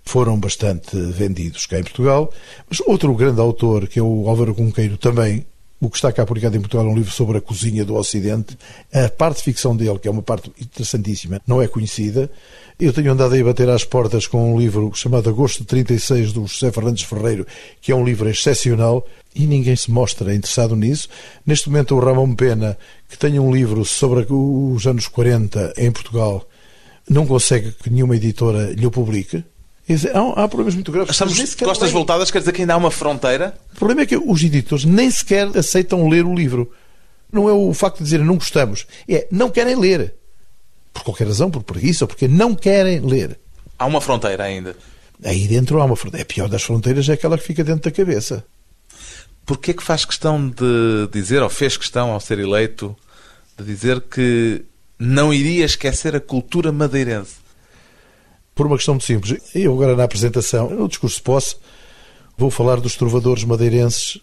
foram 0.06 0.40
bastante 0.40 0.96
vendidos 0.96 1.66
cá 1.66 1.78
em 1.78 1.84
Portugal. 1.84 2.32
Mas 2.70 2.80
outro 2.82 3.14
grande 3.14 3.42
autor, 3.42 3.88
que 3.88 4.00
é 4.00 4.02
o 4.02 4.30
Álvaro 4.30 4.56
Cunqueiro, 4.56 4.98
também 4.98 5.46
o 5.84 5.90
que 5.90 5.98
está 5.98 6.14
cá 6.14 6.26
publicado 6.26 6.56
em 6.56 6.62
Portugal 6.62 6.86
é 6.86 6.90
um 6.90 6.96
livro 6.96 7.12
sobre 7.12 7.38
a 7.38 7.42
cozinha 7.42 7.84
do 7.84 7.96
Ocidente. 7.96 8.58
A 8.94 9.10
parte 9.10 9.38
de 9.38 9.44
ficção 9.44 9.76
dele, 9.76 10.00
que 10.00 10.08
é 10.08 10.12
uma 10.12 10.22
parte 10.22 10.50
interessantíssima, 10.60 11.42
não 11.46 11.62
é 11.62 11.68
conhecida. 11.68 12.32
Eu 12.80 12.94
tenho 12.94 13.12
andado 13.12 13.36
a 13.36 13.44
bater 13.44 13.70
às 13.70 13.84
portas 13.84 14.26
com 14.26 14.54
um 14.54 14.58
livro 14.58 14.92
chamado 14.96 15.30
Agosto 15.30 15.66
36, 15.66 16.32
do 16.32 16.48
José 16.48 16.72
Fernandes 16.72 17.04
Ferreiro, 17.04 17.46
que 17.82 17.92
é 17.92 17.96
um 17.96 18.06
livro 18.06 18.30
excepcional 18.30 19.06
e 19.36 19.46
ninguém 19.46 19.76
se 19.76 19.92
mostra 19.92 20.34
interessado 20.34 20.76
nisso. 20.76 21.10
Neste 21.46 21.70
momento, 21.70 21.96
o 21.96 22.00
Ramon 22.00 22.34
Pena, 22.34 22.78
que 23.10 23.18
tem 23.18 23.38
um 23.38 23.54
livro 23.54 23.84
sobre 23.84 24.26
os 24.30 24.88
anos 24.88 25.08
40 25.08 25.74
em 25.78 25.92
Portugal, 25.92 26.48
não 27.10 27.28
consegue 27.28 27.74
que 27.74 27.90
nenhuma 27.90 28.16
editora 28.16 28.72
lhe 28.72 28.86
o 28.86 28.92
publique. 28.92 29.44
Dizer, 29.88 30.16
há, 30.16 30.44
há, 30.44 30.48
problemas 30.48 30.76
muito 30.76 30.92
graves. 30.92 31.12
Estamos 31.12 31.38
costas 31.56 31.82
leem. 31.82 31.94
voltadas, 31.94 32.32
quer 32.32 32.40
dizer 32.40 32.54
que 32.54 32.62
ainda 32.62 32.74
há 32.74 32.78
uma 32.78 32.92
fronteira? 32.92 33.54
O 33.74 33.76
problema 33.76 34.02
é 34.02 34.06
que 34.06 34.16
os 34.16 34.42
editores 34.42 34.86
nem 34.86 35.12
sequer 35.12 35.48
aceitam 35.58 36.08
ler 36.08 36.26
o 36.26 36.34
livro. 36.34 36.72
Não 37.32 37.50
é 37.50 37.52
o 37.52 37.74
facto 37.74 37.98
de 37.98 38.04
dizer 38.06 38.20
não 38.20 38.36
gostamos, 38.36 38.86
é 39.10 39.28
não 39.32 39.50
querem 39.50 39.76
ler. 39.76 40.14
Por 40.94 41.04
qualquer 41.04 41.28
razão, 41.28 41.50
por 41.50 41.64
preguiça, 41.64 42.06
ou 42.06 42.08
porque 42.08 42.28
não 42.28 42.54
querem 42.54 43.00
ler. 43.02 43.40
Há 43.78 43.86
uma 43.86 44.00
fronteira 44.00 44.44
ainda. 44.44 44.76
Aí 45.24 45.48
dentro 45.48 45.82
há 45.82 45.86
uma 45.86 45.96
fronteira. 45.96 46.24
A 46.24 46.26
pior 46.26 46.48
das 46.48 46.64
fronteiras 46.64 47.10
é 47.10 47.14
aquela 47.14 47.38
que 47.38 47.44
fica 47.44 47.64
dentro 47.64 47.90
da 47.90 47.96
cabeça. 47.96 48.46
Porquê 49.46 49.72
é 49.72 49.74
que 49.74 49.84
faz 49.84 50.06
questão 50.06 50.48
de 50.48 51.10
dizer, 51.12 51.42
ou 51.42 51.50
fez 51.50 51.76
questão 51.76 52.12
ao 52.12 52.20
ser 52.20 52.40
eleito, 52.40 52.96
de 53.58 53.66
dizer 53.66 54.00
que 54.00 54.64
não 54.98 55.34
iria 55.34 55.66
esquecer 55.66 56.16
a 56.16 56.22
cultura 56.22 56.72
madeirense? 56.72 57.43
Por 58.56 58.68
uma 58.68 58.76
questão 58.76 58.94
muito 58.96 59.06
simples. 59.06 59.40
Eu 59.56 59.74
agora 59.74 59.96
na 59.96 60.04
apresentação, 60.04 60.70
no 60.70 60.88
discurso 60.88 61.18
de 61.18 61.24
posse, 61.24 61.56
vou 62.38 62.52
falar 62.52 62.80
dos 62.80 62.96
trovadores 62.96 63.44
madeirenses 63.44 64.20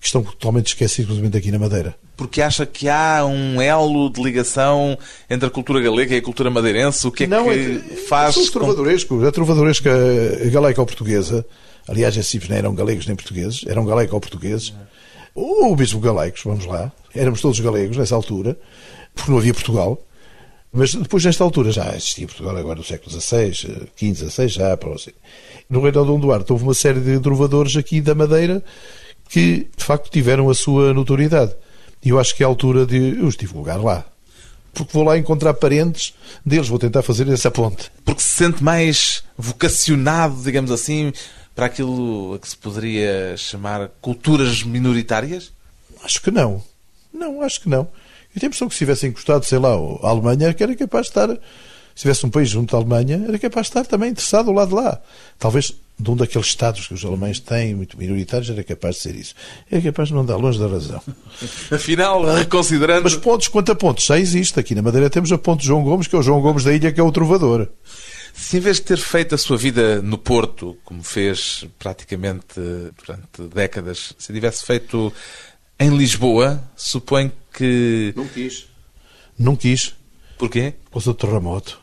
que 0.00 0.08
estão 0.08 0.22
totalmente 0.22 0.66
esquecidos, 0.66 1.18
aqui 1.34 1.50
na 1.50 1.58
Madeira. 1.58 1.96
Porque 2.14 2.42
acha 2.42 2.66
que 2.66 2.90
há 2.90 3.24
um 3.24 3.60
elo 3.60 4.10
de 4.10 4.22
ligação 4.22 4.98
entre 5.30 5.48
a 5.48 5.50
cultura 5.50 5.80
galega 5.80 6.14
e 6.14 6.18
a 6.18 6.22
cultura 6.22 6.50
madeirense? 6.50 7.06
O 7.06 7.10
que 7.10 7.24
é 7.24 7.26
não, 7.26 7.44
que 7.44 7.82
é, 7.90 7.96
faz... 7.96 8.34
São 8.34 8.46
trovadorescos. 8.50 9.24
A 9.24 9.32
trovadoresca 9.32 9.90
galaico-portuguesa, 10.52 11.44
aliás, 11.88 12.14
esses 12.16 12.48
não 12.48 12.56
eram 12.56 12.74
galegos 12.74 13.06
nem 13.06 13.16
portugueses, 13.16 13.64
eram 13.66 13.86
galaico-portugueses, 13.86 14.74
ou 15.34 15.74
mesmo 15.74 16.00
galaicos, 16.00 16.42
vamos 16.44 16.66
lá. 16.66 16.92
Éramos 17.14 17.40
todos 17.40 17.58
galegos 17.58 17.96
nessa 17.96 18.14
altura, 18.14 18.58
porque 19.14 19.30
não 19.30 19.38
havia 19.38 19.54
Portugal. 19.54 19.98
Mas 20.76 20.92
depois, 20.92 21.24
nesta 21.24 21.44
altura, 21.44 21.70
já 21.70 21.94
existia 21.94 22.26
Portugal, 22.26 22.56
agora 22.56 22.74
no 22.74 22.84
século 22.84 23.08
XVI, 23.08 23.54
XV, 23.96 24.28
XVI, 24.28 24.48
já 24.48 24.76
para 24.76 24.90
você. 24.90 25.14
No 25.70 25.80
Reino 25.80 26.00
de 26.02 26.06
Dom 26.08 26.18
Duarte 26.18 26.52
houve 26.52 26.64
uma 26.64 26.74
série 26.74 26.98
de 26.98 27.20
trovadores 27.20 27.76
aqui 27.76 28.00
da 28.00 28.12
Madeira 28.12 28.60
que, 29.28 29.68
de 29.76 29.84
facto, 29.84 30.10
tiveram 30.10 30.50
a 30.50 30.54
sua 30.54 30.92
notoriedade. 30.92 31.54
E 32.04 32.08
eu 32.08 32.18
acho 32.18 32.34
que 32.34 32.42
é 32.42 32.46
a 32.46 32.48
altura 32.48 32.84
de 32.84 32.98
os 33.22 33.36
divulgar 33.36 33.80
lá. 33.80 34.04
Porque 34.72 34.92
vou 34.92 35.04
lá 35.04 35.16
encontrar 35.16 35.54
parentes 35.54 36.12
deles, 36.44 36.66
vou 36.66 36.78
tentar 36.80 37.02
fazer 37.02 37.28
essa 37.28 37.52
ponte. 37.52 37.92
Porque 38.04 38.20
se 38.20 38.30
sente 38.30 38.62
mais 38.62 39.22
vocacionado, 39.38 40.42
digamos 40.42 40.72
assim, 40.72 41.12
para 41.54 41.66
aquilo 41.66 42.36
que 42.40 42.48
se 42.48 42.56
poderia 42.56 43.36
chamar 43.36 43.90
culturas 44.00 44.64
minoritárias? 44.64 45.52
Acho 46.02 46.20
que 46.20 46.32
não. 46.32 46.60
Não, 47.12 47.42
acho 47.42 47.60
que 47.60 47.68
não. 47.68 47.88
Eu 48.34 48.40
tenho 48.40 48.48
a 48.48 48.50
impressão 48.50 48.68
que 48.68 48.74
se 48.74 48.78
tivesse 48.78 49.06
encostado, 49.06 49.44
sei 49.44 49.58
lá, 49.58 49.70
a 49.70 50.08
Alemanha, 50.08 50.52
que 50.52 50.62
era 50.62 50.74
capaz 50.74 51.06
de 51.06 51.10
estar, 51.10 51.28
se 51.28 52.02
tivesse 52.02 52.26
um 52.26 52.30
país 52.30 52.48
junto 52.48 52.74
à 52.74 52.78
Alemanha, 52.80 53.24
era 53.28 53.38
capaz 53.38 53.66
de 53.66 53.70
estar 53.70 53.84
também 53.84 54.10
interessado 54.10 54.48
ao 54.48 54.54
lado 54.54 54.70
de 54.70 54.74
lá. 54.74 55.00
Talvez 55.38 55.72
de 55.96 56.10
um 56.10 56.16
daqueles 56.16 56.48
Estados 56.48 56.88
que 56.88 56.94
os 56.94 57.04
alemães 57.04 57.38
têm, 57.38 57.74
muito 57.74 57.96
minoritários, 57.96 58.50
era 58.50 58.64
capaz 58.64 58.96
de 58.96 59.02
ser 59.02 59.14
isso. 59.14 59.34
Era 59.70 59.80
capaz 59.80 60.08
de 60.08 60.14
não 60.14 60.22
andar 60.22 60.36
longe 60.36 60.58
da 60.58 60.66
razão. 60.66 61.00
Afinal, 61.70 62.24
reconsiderando. 62.34 63.04
Mas 63.04 63.14
pontos, 63.14 63.46
quanto 63.46 63.70
a 63.70 63.76
pontos, 63.76 64.04
já 64.04 64.18
existe. 64.18 64.58
Aqui 64.58 64.74
na 64.74 64.82
Madeira 64.82 65.08
temos 65.08 65.30
a 65.30 65.38
ponte 65.38 65.64
João 65.64 65.84
Gomes, 65.84 66.08
que 66.08 66.16
é 66.16 66.18
o 66.18 66.22
João 66.22 66.40
Gomes 66.40 66.64
da 66.64 66.72
ilha, 66.72 66.90
que 66.90 67.00
é 67.00 67.02
o 67.02 67.12
trovador. 67.12 67.68
Se 68.34 68.56
em 68.56 68.60
vez 68.60 68.78
de 68.78 68.82
ter 68.82 68.98
feito 68.98 69.36
a 69.36 69.38
sua 69.38 69.56
vida 69.56 70.02
no 70.02 70.18
Porto, 70.18 70.76
como 70.84 71.04
fez 71.04 71.64
praticamente 71.78 72.60
durante 72.98 73.54
décadas, 73.54 74.12
se 74.18 74.32
tivesse 74.32 74.66
feito 74.66 75.12
em 75.78 75.96
Lisboa, 75.96 76.60
suponho 76.76 77.30
que. 77.54 78.12
Não 78.16 78.26
quis. 78.26 78.66
Não 79.38 79.56
quis. 79.56 79.94
Porquê? 80.38 80.74
Por 80.84 80.92
causa 80.92 81.12
do 81.12 81.14
terremoto. 81.14 81.80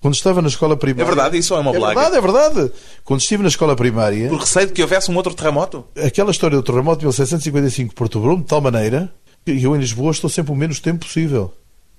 Quando 0.00 0.14
estava 0.14 0.42
na 0.42 0.48
escola 0.48 0.76
primária. 0.76 1.02
É 1.02 1.06
verdade, 1.06 1.38
isso 1.38 1.54
é 1.54 1.58
uma 1.58 1.72
blaga. 1.72 2.00
É 2.00 2.02
verdade, 2.02 2.16
é 2.16 2.20
verdade. 2.20 2.72
Quando 3.04 3.20
estive 3.20 3.42
na 3.42 3.48
escola 3.48 3.74
primária. 3.74 4.28
Por 4.28 4.40
receio 4.40 4.66
de 4.66 4.72
que 4.74 4.82
houvesse 4.82 5.10
um 5.10 5.16
outro 5.16 5.34
terremoto? 5.34 5.86
Aquela 5.96 6.30
história 6.30 6.56
do 6.56 6.62
terremoto 6.62 6.98
de 7.00 7.06
1755 7.06 7.94
Porto 7.94 8.20
Bruno, 8.20 8.42
de 8.42 8.48
tal 8.48 8.60
maneira 8.60 9.12
que 9.44 9.62
eu 9.62 9.74
em 9.74 9.78
Lisboa 9.78 10.10
estou 10.10 10.28
sempre 10.28 10.52
o 10.52 10.54
menos 10.54 10.78
tempo 10.78 11.06
possível. 11.06 11.52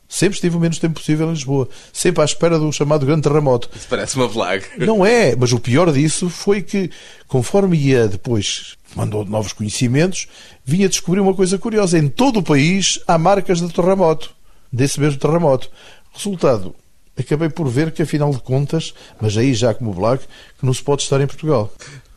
Sempre 0.08 0.36
estive 0.36 0.56
o 0.56 0.60
menos 0.60 0.78
tempo 0.78 1.00
possível 1.00 1.28
em 1.28 1.32
Lisboa. 1.32 1.68
Sempre 1.92 2.22
à 2.22 2.26
espera 2.26 2.60
do 2.60 2.72
chamado 2.72 3.06
grande 3.06 3.24
terremoto. 3.24 3.70
Isso 3.76 3.88
parece 3.90 4.16
uma 4.16 4.28
blaga. 4.28 4.66
Não 4.78 5.06
é, 5.06 5.36
mas 5.36 5.52
o 5.52 5.60
pior 5.60 5.92
disso 5.92 6.30
foi 6.30 6.62
que, 6.62 6.90
conforme 7.28 7.78
ia 7.78 8.08
depois, 8.08 8.76
mandou 8.96 9.26
novos 9.26 9.52
conhecimentos, 9.52 10.28
vinha 10.64 10.88
descobrir 10.88 11.20
uma 11.20 11.34
coisa 11.34 11.58
curiosa. 11.58 11.98
Em 11.98 12.08
todo 12.08 12.40
o 12.40 12.44
país 12.44 13.00
há 13.08 13.18
marcas 13.18 13.60
de 13.60 13.70
terremoto, 13.74 14.32
desse 14.72 15.00
mesmo 15.00 15.20
terremoto. 15.20 15.70
Resultado, 16.14 16.74
acabei 17.18 17.50
por 17.50 17.68
ver 17.68 17.92
que, 17.92 18.02
afinal 18.02 18.32
de 18.32 18.40
contas, 18.40 18.94
mas 19.20 19.36
aí 19.38 19.54
já 19.54 19.74
como 19.74 19.94
Black, 19.94 20.26
que 20.60 20.66
não 20.66 20.74
se 20.74 20.84
pode 20.84 21.02
estar 21.02 21.20
em 21.20 21.28
Portugal. 21.28 21.74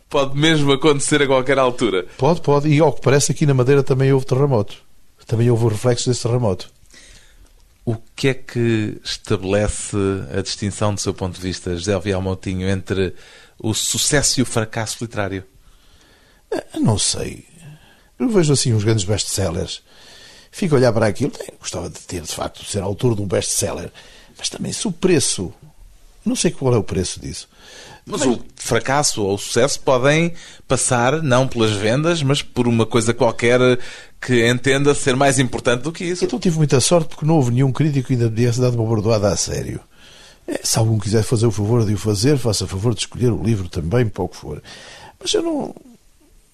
Pode 0.08 0.38
mesmo 0.38 0.72
acontecer 0.72 1.20
a 1.22 1.26
qualquer 1.26 1.58
altura. 1.58 2.06
Pode, 2.16 2.40
pode. 2.40 2.68
E 2.68 2.80
ao 2.80 2.92
que 2.92 3.02
parece, 3.02 3.32
aqui 3.32 3.44
na 3.44 3.52
Madeira 3.54 3.82
também 3.82 4.12
houve 4.12 4.24
terremoto. 4.24 4.76
Também 5.26 5.50
houve 5.50 5.64
o 5.66 5.68
reflexo 5.68 6.08
desse 6.08 6.22
terremoto. 6.22 6.70
O 7.88 7.96
que 8.14 8.28
é 8.28 8.34
que 8.34 9.00
estabelece 9.02 9.96
a 10.36 10.42
distinção, 10.42 10.92
do 10.92 11.00
seu 11.00 11.14
ponto 11.14 11.36
de 11.36 11.40
vista, 11.40 11.74
José 11.74 11.98
Vial 11.98 12.20
Moutinho, 12.20 12.68
entre 12.68 13.14
o 13.58 13.72
sucesso 13.72 14.38
e 14.38 14.42
o 14.42 14.44
fracasso 14.44 14.98
literário? 15.00 15.42
Ah, 16.52 16.78
não 16.78 16.98
sei. 16.98 17.46
Eu 18.18 18.28
vejo 18.28 18.52
assim 18.52 18.74
uns 18.74 18.84
grandes 18.84 19.04
best-sellers. 19.04 19.80
Fico 20.50 20.74
a 20.74 20.78
olhar 20.78 20.92
para 20.92 21.06
aquilo. 21.06 21.32
Gostava 21.58 21.88
de 21.88 21.98
ter, 22.00 22.20
de 22.20 22.30
facto, 22.30 22.62
de 22.62 22.68
ser 22.68 22.82
autor 22.82 23.16
de 23.16 23.22
um 23.22 23.26
best-seller. 23.26 23.90
Mas 24.36 24.50
também 24.50 24.70
se 24.70 24.86
o 24.86 24.92
preço. 24.92 25.50
Não 26.26 26.36
sei 26.36 26.50
qual 26.50 26.74
é 26.74 26.76
o 26.76 26.84
preço 26.84 27.18
disso. 27.18 27.48
Mas 28.08 28.22
o 28.22 28.40
fracasso 28.56 29.22
ou 29.22 29.34
o 29.34 29.38
sucesso 29.38 29.78
podem 29.80 30.32
passar 30.66 31.22
não 31.22 31.46
pelas 31.46 31.72
vendas, 31.72 32.22
mas 32.22 32.40
por 32.42 32.66
uma 32.66 32.86
coisa 32.86 33.12
qualquer 33.12 33.60
que 34.20 34.48
entenda 34.48 34.94
ser 34.94 35.14
mais 35.14 35.38
importante 35.38 35.82
do 35.82 35.92
que 35.92 36.04
isso. 36.04 36.24
Então 36.24 36.38
tive 36.38 36.56
muita 36.56 36.80
sorte 36.80 37.08
porque 37.08 37.26
não 37.26 37.36
houve 37.36 37.52
nenhum 37.52 37.70
crítico 37.70 38.08
que 38.08 38.14
ainda 38.14 38.30
tivesse 38.30 38.60
dado 38.60 38.74
uma 38.74 38.84
bordoada 38.84 39.28
a 39.28 39.36
sério. 39.36 39.80
É, 40.46 40.60
se 40.62 40.78
algum 40.78 40.98
quiser 40.98 41.22
fazer 41.22 41.46
o 41.46 41.50
favor 41.50 41.84
de 41.84 41.92
o 41.92 41.98
fazer, 41.98 42.38
faça 42.38 42.64
o 42.64 42.68
favor 42.68 42.94
de 42.94 43.00
escolher 43.00 43.30
o 43.30 43.42
livro 43.42 43.68
também, 43.68 44.06
para 44.06 44.22
o 44.22 44.28
que 44.28 44.36
for. 44.36 44.62
Mas 45.20 45.34
eu 45.34 45.42
não, 45.42 45.74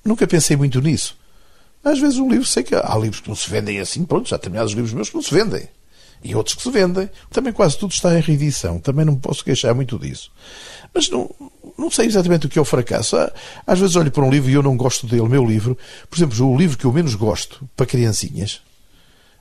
nunca 0.05 0.27
pensei 0.27 0.57
muito 0.57 0.81
nisso. 0.81 1.17
Às 1.85 2.01
vezes 2.01 2.19
um 2.19 2.29
livro, 2.29 2.45
sei 2.45 2.64
que 2.64 2.75
há 2.75 2.97
livros 2.97 3.21
que 3.21 3.29
não 3.29 3.37
se 3.37 3.49
vendem 3.49 3.79
assim, 3.79 4.05
pronto, 4.05 4.29
já 4.29 4.37
determinados 4.37 4.73
livros 4.73 4.93
meus 4.93 5.11
que 5.11 5.14
não 5.14 5.23
se 5.23 5.33
vendem. 5.33 5.69
E 6.25 6.35
outros 6.35 6.55
que 6.57 6.63
se 6.63 6.71
vendem. 6.71 7.09
Também 7.31 7.53
quase 7.53 7.77
tudo 7.79 7.93
está 7.93 8.17
em 8.17 8.21
reedição. 8.23 8.79
Também 8.81 9.05
não 9.05 9.15
posso 9.15 9.45
queixar 9.45 9.75
muito 9.75 9.99
disso. 9.99 10.33
Mas 10.95 11.11
não, 11.11 11.31
não 11.77 11.91
sei 11.91 12.07
exatamente 12.07 12.47
o 12.47 12.49
que 12.49 12.59
é 12.59 12.63
o 12.63 12.65
fracasso. 12.65 13.15
Às 13.67 13.79
vezes 13.79 13.95
olho 13.95 14.11
para 14.11 14.25
um 14.25 14.31
livro 14.31 14.51
e 14.51 14.55
eu 14.55 14.63
não 14.63 14.75
gosto 14.77 15.07
dele. 15.07 15.29
Meu 15.29 15.45
livro, 15.45 15.77
por 16.09 16.17
exemplo, 16.17 16.51
o 16.51 16.57
livro 16.57 16.79
que 16.79 16.87
eu 16.87 16.93
menos 16.93 17.15
gosto 17.15 17.69
para 17.77 17.85
criancinhas 17.85 18.63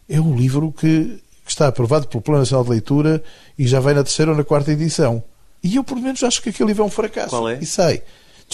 é 0.09 0.19
um 0.19 0.35
livro 0.35 0.73
que, 0.73 1.21
que 1.45 1.51
está 1.51 1.67
aprovado 1.69 2.07
pelo 2.09 2.21
Plano 2.21 2.41
Nacional 2.41 2.65
de 2.65 2.71
Leitura 2.71 3.23
e 3.57 3.65
já 3.65 3.79
vai 3.79 3.93
na 3.93 4.03
terceira 4.03 4.31
ou 4.31 4.37
na 4.37 4.43
quarta 4.43 4.71
edição. 4.71 5.23
E 5.63 5.77
eu, 5.77 5.83
pelo 5.85 6.01
menos, 6.01 6.21
acho 6.21 6.41
que 6.41 6.49
aquele 6.49 6.67
livro 6.67 6.83
é 6.83 6.85
um 6.85 6.89
fracasso. 6.91 7.29
Qual 7.29 7.47
é? 7.47 7.59
E 7.61 7.65
sai. 7.65 8.03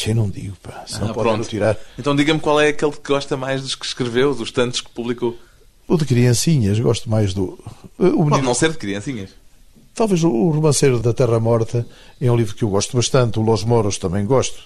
Eu 0.06 0.14
não 0.16 0.30
digo, 0.30 0.56
pá. 0.62 0.84
Se 0.86 1.00
não 1.02 1.10
Ah, 1.10 1.14
pode 1.14 1.28
pronto. 1.30 1.50
tirar. 1.50 1.76
Então 1.98 2.16
diga-me 2.16 2.40
qual 2.40 2.62
é 2.62 2.68
aquele 2.70 2.92
que 2.92 3.02
gosta 3.12 3.36
mais 3.36 3.62
dos 3.64 3.74
que 3.76 3.86
escreveu, 3.86 4.36
dos 4.36 4.52
tantos 4.52 4.80
que 4.82 4.90
publicou. 4.92 5.36
O 5.90 5.98
de 5.98 6.06
criancinhas, 6.06 6.80
gosto 6.80 7.10
mais 7.10 7.34
do. 7.34 7.60
O 7.98 7.98
Pode 7.98 8.16
menino, 8.16 8.44
não 8.44 8.54
ser 8.54 8.72
de 8.72 8.78
criancinhas. 8.78 9.32
Talvez 9.96 10.24
o 10.24 10.50
Romanceiro 10.50 11.00
da 11.00 11.14
Terra 11.14 11.40
Morta 11.40 11.86
é 12.22 12.32
um 12.32 12.38
livro 12.38 12.56
que 12.56 12.64
eu 12.64 12.70
gosto 12.70 12.96
bastante. 12.96 13.40
O 13.40 13.42
Los 13.42 13.64
Moros 13.64 13.98
também 13.98 14.26
gosto. 14.26 14.62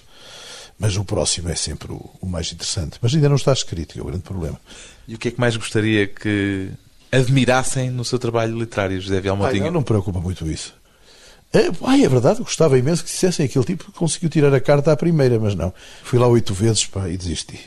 Mas 0.78 0.96
o 0.96 1.04
próximo 1.04 1.48
é 1.48 1.54
sempre 1.54 1.92
o, 1.92 2.10
o 2.20 2.26
mais 2.26 2.52
interessante. 2.52 2.98
Mas 3.00 3.14
ainda 3.14 3.28
não 3.28 3.36
está 3.36 3.52
escrito, 3.52 3.94
que 3.94 4.00
é 4.00 4.02
o 4.02 4.06
grande 4.06 4.22
problema. 4.22 4.60
E 5.08 5.14
o 5.14 5.18
que 5.18 5.28
é 5.28 5.30
que 5.30 5.40
mais 5.40 5.56
gostaria 5.56 6.06
que 6.06 6.68
admirassem 7.10 7.90
no 7.90 8.04
seu 8.04 8.18
trabalho 8.18 8.58
literário, 8.58 9.00
José 9.00 9.20
Vial 9.20 9.36
Ai, 9.36 9.42
Moutinho? 9.42 9.64
não, 9.64 9.72
não 9.72 9.80
me 9.80 9.86
preocupa 9.86 10.20
muito 10.20 10.48
isso. 10.50 10.74
É, 11.52 11.70
ai, 11.84 12.04
é 12.04 12.08
verdade, 12.08 12.40
eu 12.40 12.44
gostava 12.44 12.76
imenso 12.76 13.04
que 13.04 13.10
dissessem 13.10 13.46
aquele 13.46 13.64
tipo 13.64 13.84
que 13.84 13.92
conseguiu 13.92 14.28
tirar 14.28 14.52
a 14.52 14.60
carta 14.60 14.90
à 14.90 14.96
primeira, 14.96 15.38
mas 15.38 15.54
não. 15.54 15.72
Fui 16.02 16.18
lá 16.18 16.26
oito 16.26 16.52
vezes 16.52 16.84
pá, 16.84 17.08
e 17.08 17.16
desisti. 17.16 17.60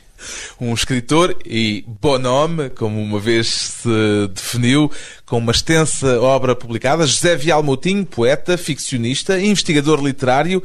Um 0.60 0.73
escritor 0.73 1.36
e 1.45 1.84
bonhomme, 2.01 2.69
como 2.69 3.01
uma 3.01 3.19
vez 3.19 3.47
se 3.47 4.27
definiu, 4.34 4.91
com 5.25 5.38
uma 5.38 5.51
extensa 5.51 6.19
obra 6.21 6.56
publicada, 6.56 7.06
José 7.06 7.36
Vial 7.36 7.63
Moutinho, 7.63 8.06
poeta, 8.06 8.58
ficcionista, 8.58 9.39
investigador 9.39 10.03
literário 10.03 10.63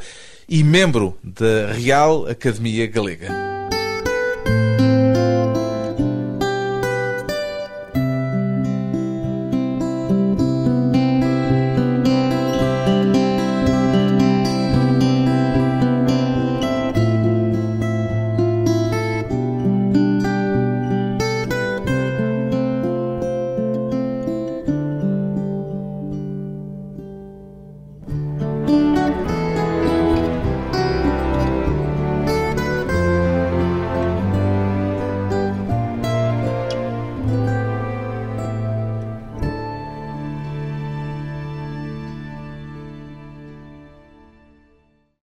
e 0.49 0.63
membro 0.63 1.17
da 1.23 1.73
Real 1.73 2.27
Academia 2.27 2.87
Galega. 2.87 3.72